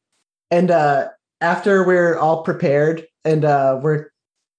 and 0.50 0.70
uh 0.70 1.08
after 1.40 1.84
we're 1.84 2.16
all 2.18 2.42
prepared 2.42 3.06
and 3.24 3.44
uh 3.44 3.78
we're 3.82 4.10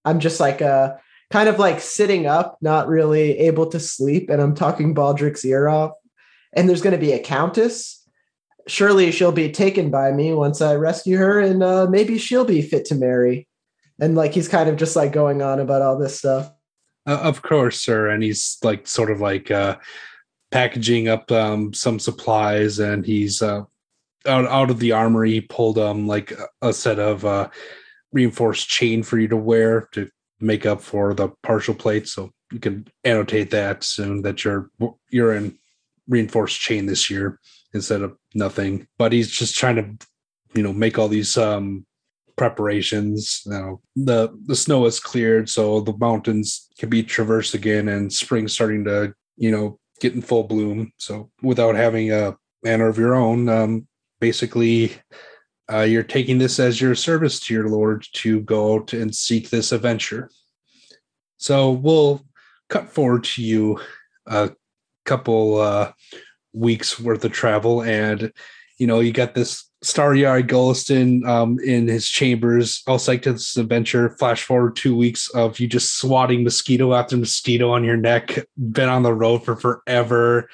I'm 0.03 0.19
just 0.19 0.39
like 0.39 0.61
uh 0.61 0.95
kind 1.31 1.49
of 1.49 1.57
like 1.59 1.79
sitting 1.79 2.27
up, 2.27 2.57
not 2.61 2.87
really 2.87 3.37
able 3.39 3.65
to 3.67 3.79
sleep, 3.79 4.29
and 4.29 4.41
I'm 4.41 4.53
talking 4.55 4.93
Baldric's 4.93 5.43
ear 5.45 5.67
off. 5.69 5.93
And 6.53 6.67
there's 6.69 6.81
gonna 6.81 6.97
be 6.97 7.13
a 7.13 7.19
countess. 7.19 8.03
Surely 8.67 9.11
she'll 9.11 9.31
be 9.31 9.51
taken 9.51 9.89
by 9.89 10.11
me 10.11 10.33
once 10.33 10.61
I 10.61 10.75
rescue 10.75 11.17
her, 11.17 11.39
and 11.39 11.63
uh 11.63 11.87
maybe 11.89 12.17
she'll 12.17 12.45
be 12.45 12.61
fit 12.61 12.85
to 12.85 12.95
marry. 12.95 13.47
And 13.99 14.15
like 14.15 14.33
he's 14.33 14.47
kind 14.47 14.69
of 14.69 14.75
just 14.75 14.95
like 14.95 15.11
going 15.11 15.41
on 15.41 15.59
about 15.59 15.81
all 15.81 15.97
this 15.97 16.17
stuff. 16.17 16.51
Uh, 17.07 17.19
of 17.21 17.41
course, 17.41 17.79
sir. 17.79 18.09
And 18.09 18.23
he's 18.23 18.57
like 18.63 18.87
sort 18.87 19.11
of 19.11 19.21
like 19.21 19.51
uh, 19.51 19.77
packaging 20.51 21.07
up 21.07 21.31
um, 21.31 21.73
some 21.73 21.99
supplies, 21.99 22.79
and 22.79 23.05
he's 23.05 23.41
uh, 23.41 23.61
out 24.27 24.45
out 24.45 24.69
of 24.69 24.79
the 24.79 24.91
armory. 24.91 25.31
He 25.31 25.41
pulled 25.41 25.77
um 25.77 26.07
like 26.07 26.33
a, 26.61 26.73
set 26.73 26.99
of 26.99 27.25
uh, 27.25 27.49
reinforced 28.11 28.67
chain 28.67 29.03
for 29.03 29.17
you 29.19 29.27
to 29.27 29.37
wear 29.37 29.87
to 29.93 30.09
make 30.39 30.65
up 30.65 30.81
for 30.81 31.13
the 31.13 31.29
partial 31.43 31.73
plate. 31.73 32.07
So 32.07 32.31
you 32.51 32.59
can 32.59 32.87
annotate 33.03 33.51
that 33.51 33.83
soon 33.83 34.21
that 34.23 34.43
you're 34.43 34.69
you're 35.09 35.33
in 35.33 35.57
reinforced 36.07 36.59
chain 36.59 36.85
this 36.85 37.09
year 37.09 37.39
instead 37.73 38.01
of 38.01 38.17
nothing. 38.33 38.87
But 38.97 39.13
he's 39.13 39.31
just 39.31 39.55
trying 39.55 39.75
to 39.75 40.07
you 40.53 40.63
know 40.63 40.73
make 40.73 40.97
all 40.97 41.07
these 41.07 41.37
um 41.37 41.85
preparations. 42.37 43.41
Now 43.45 43.81
the 43.95 44.29
the 44.45 44.55
snow 44.55 44.85
has 44.85 44.99
cleared, 44.99 45.49
so 45.49 45.81
the 45.81 45.97
mountains 45.97 46.69
can 46.77 46.89
be 46.89 47.03
traversed 47.03 47.53
again, 47.53 47.87
and 47.87 48.11
spring's 48.11 48.53
starting 48.53 48.83
to 48.85 49.13
you 49.37 49.51
know 49.51 49.79
get 49.99 50.13
in 50.13 50.21
full 50.21 50.43
bloom. 50.43 50.91
So 50.97 51.29
without 51.41 51.75
having 51.75 52.11
a 52.11 52.35
manor 52.63 52.87
of 52.87 52.97
your 52.97 53.15
own, 53.15 53.49
um, 53.49 53.87
basically. 54.19 54.93
Uh, 55.67 55.81
you're 55.81 56.03
taking 56.03 56.37
this 56.37 56.59
as 56.59 56.79
your 56.79 56.93
service 56.93 57.39
to 57.39 57.51
your 57.51 57.67
lord 57.67 58.05
to 58.13 58.39
go 58.41 58.75
out 58.75 58.93
and 58.93 59.15
seek 59.15 59.49
this 59.49 59.71
adventure. 59.71 60.29
So 61.37 61.71
we'll 61.71 62.23
cut 62.69 62.89
forward 62.89 63.23
to 63.23 63.43
you 63.43 63.79
a 64.25 64.51
couple 65.05 65.59
uh, 65.59 65.91
weeks 66.53 66.99
worth 66.99 67.23
of 67.25 67.31
travel, 67.31 67.81
and 67.83 68.31
you 68.77 68.87
know 68.87 68.99
you 68.99 69.11
got 69.11 69.35
this 69.35 69.64
starry-eyed 69.81 70.47
Goliston 70.47 71.27
um, 71.27 71.59
in 71.59 71.87
his 71.87 72.09
chambers, 72.09 72.81
all 72.87 72.97
psyched 72.97 73.23
to 73.23 73.33
this 73.33 73.57
adventure. 73.57 74.09
Flash 74.09 74.43
forward 74.43 74.75
two 74.75 74.95
weeks 74.95 75.29
of 75.29 75.59
you 75.59 75.67
just 75.67 75.97
swatting 75.97 76.43
mosquito 76.43 76.93
after 76.93 77.17
mosquito 77.17 77.71
on 77.71 77.83
your 77.83 77.97
neck. 77.97 78.37
Been 78.71 78.89
on 78.89 79.03
the 79.03 79.13
road 79.13 79.43
for 79.43 79.55
forever. 79.55 80.49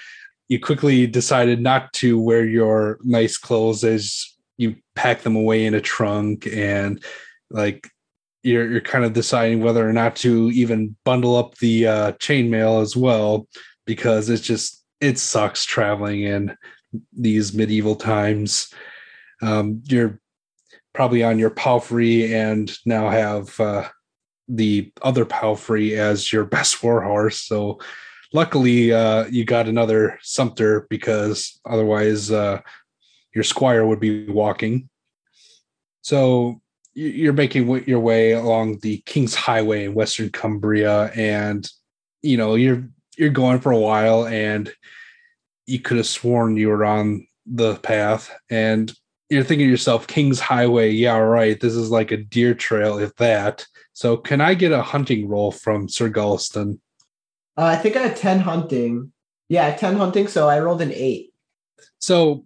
You 0.50 0.60
quickly 0.60 1.08
decided 1.08 1.62
not 1.62 1.94
to 1.94 2.20
wear 2.20 2.46
your 2.46 3.00
nice 3.04 3.38
clothes 3.38 3.84
as 3.84 4.36
you 4.58 4.76
pack 4.96 5.22
them 5.22 5.36
away 5.36 5.66
in 5.66 5.74
a 5.74 5.82
trunk, 5.82 6.48
and 6.52 7.02
like 7.50 7.90
you're 8.44 8.70
you're 8.70 8.82
kind 8.82 9.06
of 9.06 9.14
deciding 9.14 9.62
whether 9.62 9.88
or 9.88 9.94
not 9.94 10.16
to 10.18 10.52
even 10.52 10.96
bundle 11.06 11.38
up 11.38 11.58
the 11.60 11.88
uh, 11.88 12.12
chainmail 12.14 12.82
as 12.82 12.96
well 12.96 13.48
because 13.86 14.30
it's 14.30 14.42
just 14.42 14.84
it 15.00 15.18
sucks 15.18 15.64
traveling 15.64 16.24
in 16.24 16.56
these 17.14 17.54
medieval 17.54 17.96
times 17.96 18.74
um, 19.42 19.82
you're 19.86 20.20
probably 20.94 21.24
on 21.24 21.40
your 21.40 21.50
palfrey 21.50 22.34
and 22.34 22.76
now 22.86 23.10
have 23.10 23.60
uh, 23.60 23.88
the 24.48 24.92
other 25.02 25.26
palfrey 25.26 25.98
as 25.98 26.32
your 26.32 26.46
best 26.58 26.84
war 26.84 27.02
horse. 27.02 27.42
So 27.42 27.80
luckily 28.34 28.94
uh, 28.94 29.26
you 29.26 29.46
got 29.46 29.68
another 29.68 30.20
sumpter 30.22 30.88
because 30.90 31.60
otherwise 31.66 32.32
uh, 32.32 32.62
your 33.34 33.44
squire 33.44 33.86
would 33.86 34.00
be 34.00 34.28
walking. 34.28 34.90
So 36.02 36.62
you're 36.94 37.34
making 37.34 37.86
your 37.88 38.00
way 38.00 38.32
along 38.34 38.80
the 38.80 38.98
King's 39.06 39.36
Highway 39.36 39.86
in 39.86 39.94
Western 39.94 40.30
Cumbria, 40.30 41.12
and 41.16 41.70
you 42.22 42.38
know 42.38 42.56
you're 42.56 42.90
you're 43.18 43.30
going 43.30 43.60
for 43.60 43.72
a 43.72 43.80
while, 43.80 44.26
and 44.26 44.72
you 45.66 45.80
could 45.80 45.98
have 45.98 46.08
sworn 46.08 46.58
you 46.58 46.70
were 46.70 46.84
on 46.84 47.28
the 47.46 47.76
path, 47.78 48.36
and 48.50 48.94
you're 49.32 49.44
thinking 49.44 49.68
to 49.68 49.72
yourself, 49.72 50.08
King's 50.08 50.42
Highway, 50.42 50.92
yeah, 50.92 51.16
right. 51.16 51.58
This 51.58 51.74
is 51.74 51.90
like 51.90 52.12
a 52.12 52.18
deer 52.18 52.54
trail, 52.54 53.00
if 53.00 53.16
that. 53.16 53.66
So, 53.94 54.18
can 54.18 54.42
I 54.42 54.54
get 54.56 54.74
a 54.74 54.82
hunting 54.82 55.28
roll 55.30 55.52
from 55.52 55.88
Sir 55.88 56.10
Goliston? 56.10 56.80
Uh, 57.58 57.64
I 57.64 57.78
think 57.78 57.96
I 57.96 58.08
had 58.08 58.18
10 58.18 58.42
hunting. 58.42 59.14
Yeah, 59.48 59.74
10 59.74 59.96
hunting. 59.96 60.28
So 60.28 60.50
I 60.50 60.60
rolled 60.60 60.82
an 60.82 60.92
eight. 60.94 61.32
So, 62.00 62.46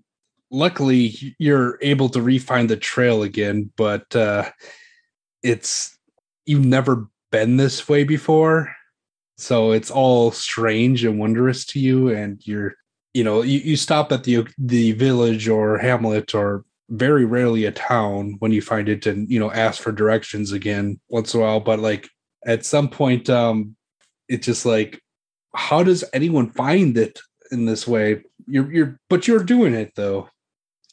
luckily, 0.51 1.35
you're 1.39 1.79
able 1.81 2.09
to 2.09 2.21
refine 2.21 2.67
the 2.67 2.77
trail 2.77 3.23
again, 3.23 3.71
but 3.77 4.15
uh, 4.15 4.49
it's 5.41 5.97
you've 6.45 6.65
never 6.65 7.07
been 7.31 7.57
this 7.57 7.89
way 7.89 8.03
before. 8.03 8.75
So, 9.37 9.71
it's 9.71 9.89
all 9.89 10.29
strange 10.29 11.03
and 11.03 11.19
wondrous 11.19 11.65
to 11.67 11.79
you. 11.79 12.09
And 12.09 12.45
you're 12.45 12.75
you 13.15 13.23
know 13.23 13.41
you, 13.41 13.59
you 13.59 13.75
stop 13.75 14.11
at 14.11 14.23
the 14.23 14.45
the 14.57 14.91
village 14.91 15.47
or 15.47 15.77
hamlet 15.77 16.35
or 16.35 16.65
very 16.89 17.25
rarely 17.25 17.65
a 17.65 17.71
town 17.71 18.35
when 18.39 18.51
you 18.51 18.61
find 18.61 18.87
it 18.87 19.05
and 19.05 19.29
you 19.29 19.39
know 19.39 19.51
ask 19.51 19.81
for 19.81 19.91
directions 19.91 20.51
again 20.51 20.99
once 21.09 21.33
in 21.33 21.39
a 21.39 21.43
while 21.43 21.59
but 21.59 21.79
like 21.79 22.07
at 22.45 22.63
some 22.63 22.87
point 22.87 23.27
um 23.27 23.75
it's 24.27 24.45
just 24.45 24.65
like 24.65 25.01
how 25.55 25.83
does 25.83 26.03
anyone 26.13 26.51
find 26.51 26.97
it 26.97 27.19
in 27.51 27.65
this 27.65 27.87
way? 27.87 28.21
You're 28.47 28.71
you're 28.71 28.99
but 29.09 29.27
you're 29.27 29.43
doing 29.43 29.73
it 29.73 29.93
though. 29.95 30.29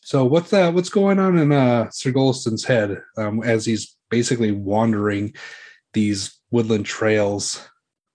So 0.02 0.24
what's 0.24 0.50
that 0.50 0.74
what's 0.74 0.88
going 0.88 1.18
on 1.18 1.38
in 1.38 1.52
uh 1.52 1.90
sir 1.90 2.12
Goliston's 2.12 2.64
head 2.64 3.02
um 3.16 3.42
as 3.42 3.66
he's 3.66 3.96
basically 4.10 4.52
wandering 4.52 5.34
these 5.92 6.38
woodland 6.50 6.86
trails? 6.86 7.68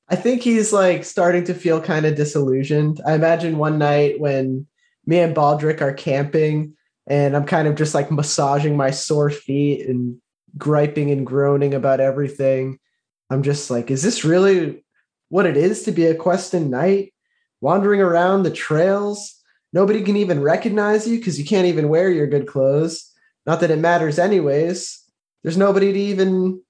I 0.09 0.15
think 0.15 0.41
he's 0.41 0.71
like 0.71 1.03
starting 1.03 1.43
to 1.45 1.53
feel 1.53 1.81
kind 1.81 2.05
of 2.05 2.15
disillusioned. 2.15 3.01
I 3.05 3.13
imagine 3.13 3.57
one 3.57 3.77
night 3.77 4.19
when 4.19 4.65
me 5.05 5.19
and 5.19 5.35
baldric 5.35 5.81
are 5.81 5.93
camping 5.93 6.76
and 7.07 7.35
I'm 7.35 7.45
kind 7.45 7.67
of 7.67 7.75
just 7.75 7.95
like 7.95 8.11
massaging 8.11 8.75
my 8.75 8.91
sore 8.91 9.29
feet 9.29 9.87
and 9.87 10.17
griping 10.57 11.09
and 11.09 11.25
groaning 11.25 11.73
about 11.73 12.01
everything. 12.01 12.79
I'm 13.29 13.43
just 13.43 13.71
like, 13.71 13.89
is 13.89 14.03
this 14.03 14.25
really 14.25 14.83
what 15.29 15.45
it 15.45 15.57
is 15.57 15.83
to 15.83 15.91
be 15.91 16.05
a 16.05 16.15
questing 16.15 16.69
knight? 16.69 17.13
Wandering 17.61 18.01
around 18.01 18.43
the 18.43 18.51
trails, 18.51 19.41
nobody 19.73 20.03
can 20.03 20.15
even 20.17 20.41
recognize 20.41 21.07
you 21.07 21.17
because 21.17 21.39
you 21.39 21.45
can't 21.45 21.65
even 21.65 21.89
wear 21.89 22.11
your 22.11 22.27
good 22.27 22.45
clothes. 22.45 23.11
Not 23.45 23.61
that 23.61 23.71
it 23.71 23.79
matters, 23.79 24.19
anyways. 24.19 25.03
There's 25.43 25.57
nobody 25.57 25.93
to 25.93 25.99
even 25.99 26.61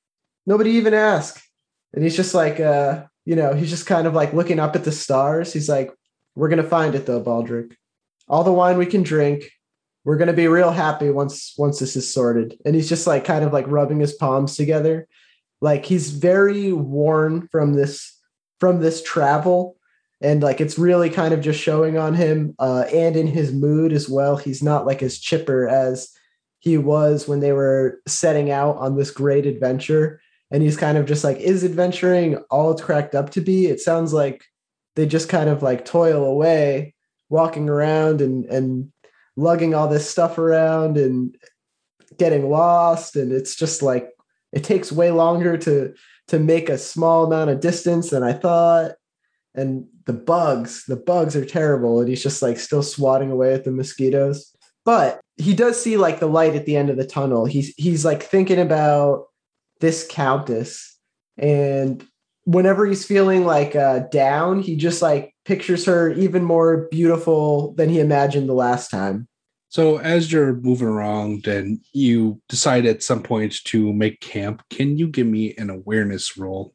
nobody 0.45 0.71
even 0.71 0.93
ask. 0.93 1.41
And 1.93 2.04
he's 2.04 2.15
just 2.15 2.34
like, 2.34 2.60
uh, 2.60 3.06
you 3.26 3.36
know, 3.36 3.54
he's 3.54 3.69
just 3.69 3.88
kind 3.88 4.08
of 4.08 4.13
like 4.13 4.34
looking 4.34 4.60
up 4.60 4.76
at 4.76 4.84
the 4.84 4.91
stars. 4.91 5.52
He's 5.52 5.67
like, 5.67 5.91
we're 6.36 6.50
gonna 6.50 6.63
find 6.63 6.93
it 6.93 7.06
though, 7.06 7.21
Baldric. 7.21 7.76
All 8.30 8.43
the 8.43 8.52
wine 8.52 8.78
we 8.78 8.86
can 8.86 9.04
drink, 9.04 9.50
we're 10.07 10.15
gonna 10.15 10.31
be 10.31 10.47
real 10.47 10.71
happy 10.71 11.09
once 11.09 11.53
once 11.57 11.79
this 11.79 11.97
is 11.97 12.09
sorted. 12.09 12.57
And 12.63 12.73
he's 12.73 12.87
just 12.87 13.07
like 13.07 13.25
kind 13.25 13.43
of 13.43 13.51
like 13.51 13.67
rubbing 13.67 13.99
his 13.99 14.13
palms 14.13 14.55
together. 14.55 15.05
Like 15.59 15.85
he's 15.85 16.11
very 16.11 16.71
worn 16.71 17.49
from 17.49 17.73
this 17.73 18.17
from 18.61 18.79
this 18.79 19.03
travel. 19.03 19.75
And 20.21 20.41
like 20.41 20.61
it's 20.61 20.79
really 20.79 21.09
kind 21.09 21.33
of 21.33 21.41
just 21.41 21.59
showing 21.59 21.97
on 21.97 22.13
him 22.13 22.55
uh, 22.57 22.85
and 22.89 23.17
in 23.17 23.27
his 23.27 23.51
mood 23.51 23.91
as 23.91 24.07
well. 24.07 24.37
He's 24.37 24.63
not 24.63 24.85
like 24.85 25.03
as 25.03 25.19
chipper 25.19 25.67
as 25.67 26.09
he 26.59 26.77
was 26.77 27.27
when 27.27 27.41
they 27.41 27.51
were 27.51 27.99
setting 28.07 28.49
out 28.49 28.77
on 28.77 28.95
this 28.95 29.11
great 29.11 29.45
adventure. 29.45 30.21
And 30.51 30.63
he's 30.63 30.77
kind 30.77 30.97
of 30.97 31.05
just 31.05 31.25
like, 31.25 31.35
is 31.39 31.65
adventuring 31.65 32.37
all 32.49 32.71
it's 32.71 32.81
cracked 32.81 33.13
up 33.13 33.31
to 33.31 33.41
be? 33.41 33.65
It 33.65 33.81
sounds 33.81 34.13
like 34.13 34.45
they 34.95 35.05
just 35.05 35.27
kind 35.27 35.49
of 35.49 35.61
like 35.63 35.83
toil 35.83 36.23
away, 36.23 36.95
walking 37.29 37.67
around 37.67 38.21
and 38.21 38.45
and 38.45 38.93
lugging 39.38 39.73
all 39.73 39.88
this 39.88 40.10
stuff 40.10 40.38
around 40.38 40.97
and 40.97 41.38
getting 42.17 42.50
lost. 42.50 43.15
And 43.15 43.32
it's 43.32 43.56
just 43.56 43.82
like 43.82 44.10
it 44.52 44.63
takes 44.63 44.92
way 44.92 45.12
longer 45.12 45.58
to 45.60 45.94
to 46.27 46.40
make 46.40 46.67
a 46.67 46.77
small 46.77 47.25
amount 47.25 47.52
of 47.52 47.62
distance 47.62 48.10
than 48.10 48.23
I 48.23 48.33
thought. 48.33 48.94
And 49.56 49.85
the 50.06 50.13
bugs 50.13 50.83
the 50.85 50.98
bugs 50.98 51.35
are 51.35 51.46
terrible. 51.46 52.00
And 52.00 52.10
he's 52.10 52.23
just 52.23 52.42
like 52.42 52.60
still 52.60 52.83
swatting 52.83 53.31
away 53.31 53.54
at 53.54 53.63
the 53.63 53.71
mosquitoes. 53.71 54.54
But 54.83 55.21
he 55.38 55.54
does 55.54 55.81
see 55.81 55.98
like 55.98 56.19
the 56.19 56.27
light 56.27 56.56
at 56.56 56.65
the 56.65 56.75
end 56.75 56.90
of 56.90 56.98
the 56.98 57.06
tunnel. 57.06 57.46
He's 57.46 57.73
he's 57.77 58.04
like 58.04 58.23
thinking 58.23 58.60
about 58.60 59.25
this 59.79 60.06
countess. 60.10 60.98
And 61.38 62.04
whenever 62.46 62.85
he's 62.85 63.06
feeling 63.06 63.46
like 63.46 63.75
uh, 63.75 64.00
down 64.10 64.62
he 64.62 64.75
just 64.75 65.02
like 65.02 65.35
pictures 65.48 65.85
her 65.85 66.12
even 66.12 66.43
more 66.43 66.87
beautiful 66.91 67.73
than 67.75 67.89
he 67.89 68.02
imagined 68.02 68.50
the 68.50 68.54
last 68.54 68.91
time. 68.91 69.27
So 69.69 69.98
as 69.98 70.31
you're 70.31 70.56
moving 70.56 70.87
around 70.87 71.48
and 71.48 71.79
you 71.93 72.41
decide 72.50 72.85
at 72.85 73.02
some 73.02 73.23
point 73.23 73.56
to 73.65 73.93
make 73.93 74.19
camp, 74.19 74.62
can 74.69 74.98
you 74.98 75.08
give 75.08 75.27
me 75.27 75.56
an 75.56 75.69
awareness 75.69 76.37
roll? 76.37 76.73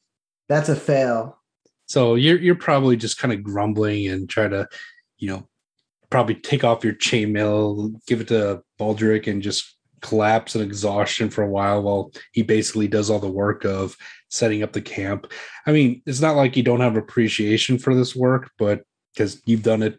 That's 0.49 0.70
a 0.70 0.77
fail. 0.77 1.39
So 1.87 2.14
you're 2.14 2.39
you're 2.39 2.55
probably 2.55 2.97
just 2.97 3.18
kind 3.18 3.33
of 3.33 3.43
grumbling 3.43 4.09
and 4.09 4.29
try 4.29 4.49
to, 4.49 4.66
you 5.18 5.29
know, 5.29 5.49
probably 6.11 6.35
take 6.35 6.64
off 6.64 6.85
your 6.85 6.95
chainmail, 6.95 7.95
give 8.07 8.23
it 8.23 8.29
to 8.29 8.62
Baldric, 8.81 9.27
and 9.27 9.43
just 9.43 9.77
collapse 10.03 10.55
and 10.55 10.65
exhaustion 10.65 11.31
for 11.31 11.43
a 11.43 11.49
while 11.49 11.83
while 11.83 12.13
he 12.33 12.43
basically 12.43 12.89
does 12.89 13.09
all 13.09 13.19
the 13.19 13.29
work 13.29 13.65
of 13.65 13.97
setting 14.29 14.63
up 14.63 14.73
the 14.73 14.83
camp. 14.83 15.31
I 15.67 15.73
mean, 15.73 16.03
it's 16.07 16.21
not 16.21 16.37
like 16.37 16.57
you 16.57 16.63
don't 16.63 16.81
have 16.81 16.97
appreciation 16.97 17.79
for 17.79 17.95
this 17.95 18.15
work, 18.15 18.51
but 18.59 18.83
because 19.15 19.41
you've 19.47 19.63
done 19.63 19.83
it 19.83 19.99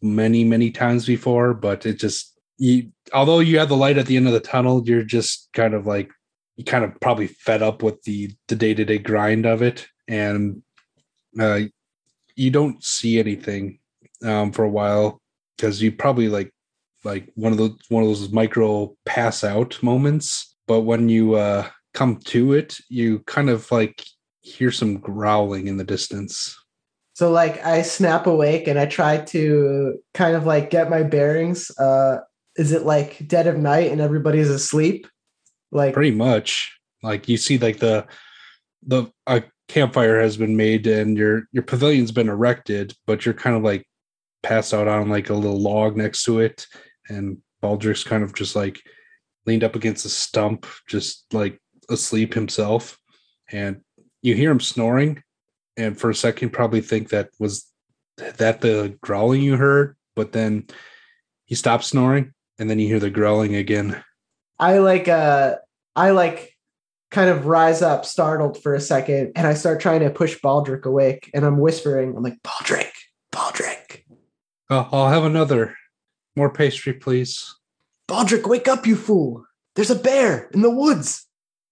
many, 0.00 0.44
many 0.44 0.70
times 0.70 1.06
before, 1.06 1.54
but 1.54 1.86
it 1.86 1.98
just 1.98 2.38
you 2.58 2.90
although 3.12 3.40
you 3.40 3.58
have 3.58 3.68
the 3.68 3.76
light 3.76 3.98
at 3.98 4.06
the 4.06 4.16
end 4.16 4.26
of 4.26 4.32
the 4.32 4.40
tunnel, 4.40 4.82
you're 4.86 5.04
just 5.04 5.48
kind 5.52 5.74
of 5.74 5.86
like 5.86 6.10
you 6.56 6.64
kind 6.64 6.84
of 6.84 6.98
probably 7.00 7.26
fed 7.26 7.62
up 7.62 7.82
with 7.82 8.02
the 8.02 8.30
the 8.48 8.56
day-to-day 8.56 8.98
grind 8.98 9.46
of 9.46 9.62
it 9.62 9.86
and 10.08 10.62
uh 11.40 11.60
you 12.36 12.50
don't 12.50 12.82
see 12.84 13.18
anything 13.18 13.78
um 14.24 14.52
for 14.52 14.64
a 14.64 14.70
while 14.70 15.20
because 15.56 15.82
you 15.82 15.92
probably 15.92 16.28
like 16.28 16.52
like 17.04 17.30
one 17.34 17.52
of 17.52 17.58
those 17.58 17.76
one 17.88 18.02
of 18.02 18.08
those 18.08 18.30
micro 18.30 18.94
pass 19.04 19.44
out 19.44 19.80
moments 19.82 20.54
but 20.66 20.82
when 20.82 21.08
you 21.08 21.34
uh 21.34 21.66
come 21.94 22.16
to 22.24 22.52
it 22.52 22.78
you 22.88 23.18
kind 23.20 23.50
of 23.50 23.70
like 23.70 24.04
hear 24.40 24.70
some 24.70 24.98
growling 24.98 25.66
in 25.68 25.76
the 25.76 25.84
distance 25.84 26.56
So 27.14 27.30
like 27.30 27.64
I 27.64 27.82
snap 27.82 28.26
awake 28.26 28.66
and 28.68 28.78
I 28.78 28.86
try 28.86 29.18
to 29.18 29.98
kind 30.14 30.34
of 30.34 30.46
like 30.46 30.70
get 30.70 30.90
my 30.90 31.02
bearings. 31.02 31.70
Uh 31.78 32.18
is 32.56 32.72
it 32.72 32.84
like 32.84 33.26
dead 33.28 33.46
of 33.46 33.56
night 33.56 33.92
and 33.92 34.00
everybody's 34.00 34.50
asleep? 34.50 35.06
Like 35.70 35.94
pretty 35.94 36.10
much 36.16 36.76
like 37.02 37.28
you 37.28 37.36
see 37.36 37.58
like 37.58 37.78
the 37.78 38.06
the 38.86 39.10
a 39.26 39.42
campfire 39.68 40.20
has 40.20 40.36
been 40.36 40.56
made 40.56 40.86
and 40.86 41.16
your 41.16 41.44
your 41.52 41.62
pavilion's 41.62 42.12
been 42.12 42.28
erected 42.28 42.92
but 43.06 43.24
you're 43.24 43.34
kind 43.34 43.56
of 43.56 43.62
like 43.62 43.86
passed 44.42 44.74
out 44.74 44.88
on 44.88 45.08
like 45.08 45.30
a 45.30 45.34
little 45.34 45.60
log 45.60 45.96
next 45.96 46.24
to 46.24 46.40
it 46.40 46.66
and 47.08 47.38
baldrick's 47.62 48.04
kind 48.04 48.22
of 48.22 48.34
just 48.34 48.56
like 48.56 48.80
leaned 49.46 49.64
up 49.64 49.76
against 49.76 50.04
a 50.04 50.08
stump 50.08 50.66
just 50.88 51.32
like 51.32 51.58
asleep 51.90 52.34
himself. 52.34 52.98
And 53.50 53.80
you 54.22 54.34
hear 54.34 54.50
him 54.50 54.60
snoring 54.60 55.22
and 55.76 55.98
for 55.98 56.10
a 56.10 56.14
second 56.14 56.50
probably 56.50 56.80
think 56.80 57.08
that 57.08 57.30
was 57.38 57.66
that 58.16 58.60
the 58.60 58.96
growling 59.00 59.42
you 59.42 59.56
heard 59.56 59.96
but 60.14 60.32
then 60.32 60.66
he 61.46 61.54
stops 61.54 61.88
snoring 61.88 62.32
and 62.58 62.68
then 62.68 62.78
you 62.78 62.86
hear 62.86 63.00
the 63.00 63.10
growling 63.10 63.56
again. 63.56 64.02
I 64.58 64.78
like 64.78 65.08
uh 65.08 65.56
I 65.96 66.10
like 66.10 66.56
kind 67.10 67.28
of 67.28 67.46
rise 67.46 67.82
up 67.82 68.06
startled 68.06 68.62
for 68.62 68.74
a 68.74 68.80
second 68.80 69.32
and 69.36 69.46
I 69.46 69.54
start 69.54 69.80
trying 69.80 70.00
to 70.00 70.10
push 70.10 70.38
Baldrick 70.40 70.84
awake 70.84 71.30
and 71.34 71.44
I'm 71.44 71.58
whispering, 71.58 72.16
I'm 72.16 72.22
like, 72.22 72.38
Baldrick, 72.42 72.90
Baldrick, 73.32 74.04
oh, 74.70 74.88
i'll 74.92 75.08
have 75.08 75.24
another 75.24 75.76
more 76.36 76.50
pastry 76.50 76.92
please 76.92 77.54
Baldrick, 78.12 78.46
wake 78.46 78.68
up, 78.68 78.86
you 78.86 78.94
fool. 78.94 79.46
There's 79.74 79.90
a 79.90 79.94
bear 79.94 80.48
in 80.52 80.60
the 80.60 80.70
woods. 80.70 81.26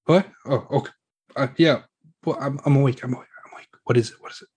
What? 0.06 0.26
Oh, 0.46 0.66
okay. 0.70 0.92
Uh, 1.36 1.48
yeah. 1.58 1.82
Well, 2.24 2.38
I'm, 2.40 2.58
I'm 2.64 2.76
awake. 2.76 3.04
I'm 3.04 3.12
awake. 3.12 3.28
I'm 3.44 3.52
awake. 3.52 3.68
What 3.84 3.98
is 3.98 4.11
it? 4.11 4.16
What 4.20 4.32
is 4.32 4.42
it? 4.42 4.48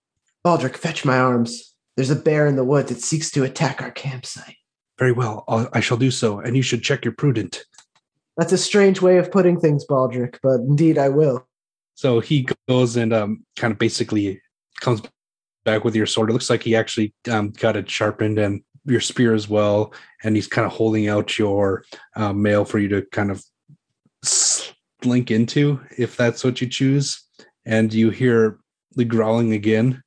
Baldrick, 0.46 0.78
fetch 0.78 1.04
my 1.04 1.18
arms. 1.18 1.74
There's 1.96 2.10
a 2.10 2.16
bear 2.16 2.46
in 2.46 2.56
the 2.56 2.64
woods. 2.64 2.90
It 2.90 3.02
seeks 3.02 3.30
to 3.32 3.44
attack 3.44 3.82
our 3.82 3.90
campsite. 3.90 4.56
Very 4.98 5.12
well. 5.12 5.44
I'll, 5.46 5.68
I 5.74 5.80
shall 5.80 5.98
do 5.98 6.10
so. 6.10 6.38
And 6.38 6.56
you 6.56 6.62
should 6.62 6.82
check 6.82 7.04
your 7.04 7.12
prudent. 7.12 7.64
That's 8.38 8.52
a 8.52 8.58
strange 8.58 9.02
way 9.02 9.18
of 9.18 9.30
putting 9.30 9.60
things, 9.60 9.84
Baldrick, 9.86 10.38
but 10.42 10.60
indeed 10.60 10.96
I 10.96 11.10
will. 11.10 11.46
So 11.96 12.20
he 12.20 12.46
goes 12.66 12.96
and 12.96 13.12
um, 13.12 13.44
kind 13.56 13.72
of 13.72 13.78
basically 13.78 14.40
comes 14.80 15.02
back 15.64 15.84
with 15.84 15.94
your 15.94 16.06
sword. 16.06 16.30
It 16.30 16.32
looks 16.32 16.48
like 16.50 16.62
he 16.62 16.74
actually 16.74 17.14
um, 17.30 17.50
got 17.50 17.76
it 17.76 17.90
sharpened 17.90 18.38
and 18.38 18.62
your 18.84 19.00
spear 19.00 19.34
as 19.34 19.48
well. 19.48 19.92
And 20.22 20.36
he's 20.36 20.48
kind 20.48 20.66
of 20.66 20.72
holding 20.72 21.08
out 21.08 21.38
your 21.38 21.84
uh, 22.16 22.32
mail 22.32 22.64
for 22.64 22.78
you 22.78 22.88
to 22.88 23.02
kind 23.12 23.30
of 23.30 23.42
slink 24.22 25.30
into, 25.30 25.80
if 25.98 26.16
that's 26.16 26.44
what 26.44 26.60
you 26.60 26.68
choose. 26.68 27.22
And 27.66 27.92
you 27.92 28.10
hear 28.10 28.58
the 28.92 29.04
growling 29.04 29.52
again. 29.52 30.02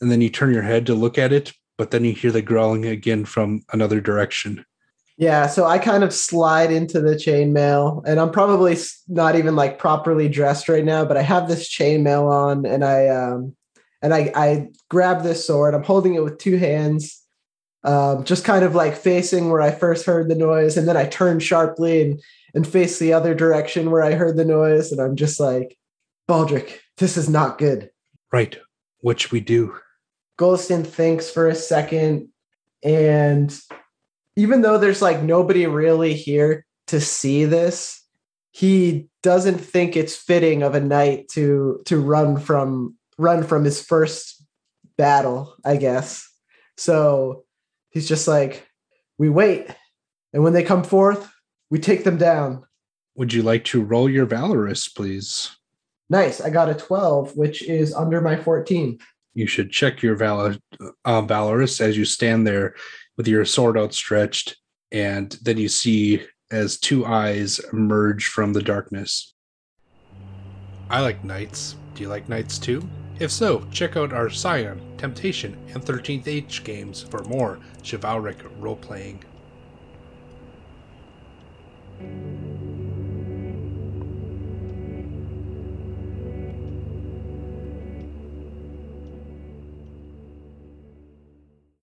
And 0.00 0.10
then 0.10 0.20
you 0.20 0.30
turn 0.30 0.52
your 0.52 0.62
head 0.62 0.86
to 0.86 0.94
look 0.94 1.18
at 1.18 1.32
it, 1.32 1.52
but 1.76 1.90
then 1.90 2.04
you 2.04 2.12
hear 2.12 2.30
the 2.30 2.42
growling 2.42 2.86
again 2.86 3.24
from 3.24 3.62
another 3.72 4.00
direction. 4.00 4.64
Yeah, 5.16 5.48
so 5.48 5.66
I 5.66 5.78
kind 5.78 6.04
of 6.04 6.14
slide 6.14 6.70
into 6.70 7.00
the 7.00 7.16
chainmail, 7.16 8.04
and 8.06 8.20
I'm 8.20 8.30
probably 8.30 8.76
not 9.08 9.34
even 9.34 9.56
like 9.56 9.80
properly 9.80 10.28
dressed 10.28 10.68
right 10.68 10.84
now, 10.84 11.04
but 11.04 11.16
I 11.16 11.22
have 11.22 11.48
this 11.48 11.68
chainmail 11.68 12.30
on, 12.30 12.64
and 12.64 12.84
I 12.84 13.08
um, 13.08 13.56
and 14.00 14.14
I 14.14 14.30
I 14.36 14.68
grab 14.88 15.24
this 15.24 15.44
sword. 15.44 15.74
I'm 15.74 15.82
holding 15.82 16.14
it 16.14 16.22
with 16.22 16.38
two 16.38 16.56
hands, 16.56 17.17
um, 17.84 18.24
just 18.24 18.44
kind 18.44 18.64
of 18.64 18.74
like 18.74 18.96
facing 18.96 19.50
where 19.50 19.62
I 19.62 19.70
first 19.70 20.06
heard 20.06 20.28
the 20.28 20.34
noise, 20.34 20.76
and 20.76 20.88
then 20.88 20.96
I 20.96 21.06
turn 21.06 21.40
sharply 21.40 22.02
and 22.02 22.22
and 22.54 22.66
face 22.66 22.98
the 22.98 23.12
other 23.12 23.34
direction 23.34 23.90
where 23.90 24.02
I 24.02 24.12
heard 24.12 24.36
the 24.36 24.44
noise, 24.44 24.90
and 24.90 25.00
I'm 25.00 25.16
just 25.16 25.38
like, 25.38 25.76
Baldrick, 26.28 26.78
this 26.96 27.16
is 27.16 27.28
not 27.28 27.58
good. 27.58 27.90
Right. 28.32 28.58
What 29.00 29.20
should 29.20 29.32
we 29.32 29.40
do? 29.40 29.76
Goliston 30.38 30.86
thinks 30.86 31.30
for 31.30 31.48
a 31.48 31.54
second, 31.54 32.28
and 32.82 33.56
even 34.36 34.62
though 34.62 34.78
there's 34.78 35.02
like 35.02 35.22
nobody 35.22 35.66
really 35.66 36.14
here 36.14 36.64
to 36.88 37.00
see 37.00 37.44
this, 37.44 38.02
he 38.50 39.08
doesn't 39.22 39.58
think 39.58 39.96
it's 39.96 40.16
fitting 40.16 40.62
of 40.62 40.74
a 40.74 40.80
knight 40.80 41.28
to 41.28 41.80
to 41.86 42.00
run 42.00 42.38
from 42.38 42.96
run 43.18 43.42
from 43.42 43.64
his 43.64 43.82
first 43.82 44.44
battle, 44.96 45.54
I 45.64 45.76
guess. 45.76 46.28
So 46.76 47.44
he's 47.90 48.08
just 48.08 48.28
like, 48.28 48.68
we 49.18 49.28
wait, 49.28 49.68
and 50.32 50.42
when 50.42 50.52
they 50.52 50.62
come 50.62 50.84
forth, 50.84 51.30
we 51.70 51.78
take 51.78 52.04
them 52.04 52.18
down. 52.18 52.64
Would 53.16 53.32
you 53.32 53.42
like 53.42 53.64
to 53.64 53.82
roll 53.82 54.08
your 54.08 54.26
valorous, 54.26 54.88
please? 54.88 55.50
Nice. 56.10 56.40
I 56.40 56.50
got 56.50 56.70
a 56.70 56.74
12, 56.74 57.36
which 57.36 57.62
is 57.68 57.92
under 57.92 58.20
my 58.20 58.36
14. 58.36 58.98
You 59.34 59.46
should 59.46 59.70
check 59.70 60.02
your 60.02 60.16
valor, 60.16 60.56
uh, 61.04 61.22
valorous 61.22 61.80
as 61.80 61.96
you 61.96 62.04
stand 62.04 62.46
there 62.46 62.74
with 63.16 63.28
your 63.28 63.44
sword 63.44 63.76
outstretched, 63.76 64.56
and 64.90 65.36
then 65.42 65.58
you 65.58 65.68
see 65.68 66.22
as 66.50 66.78
two 66.78 67.04
eyes 67.04 67.60
emerge 67.72 68.26
from 68.26 68.52
the 68.52 68.62
darkness. 68.62 69.34
I 70.88 71.00
like 71.00 71.24
knights. 71.24 71.76
Do 71.94 72.02
you 72.02 72.08
like 72.08 72.28
knights 72.28 72.58
too? 72.58 72.88
If 73.20 73.32
so, 73.32 73.64
check 73.72 73.96
out 73.96 74.12
our 74.12 74.30
Scion, 74.30 74.80
Temptation, 74.96 75.56
and 75.74 75.82
13th 75.82 76.28
Age 76.28 76.62
games 76.62 77.02
for 77.02 77.24
more 77.24 77.58
chivalric 77.82 78.38
role 78.60 78.76
playing. 78.76 79.24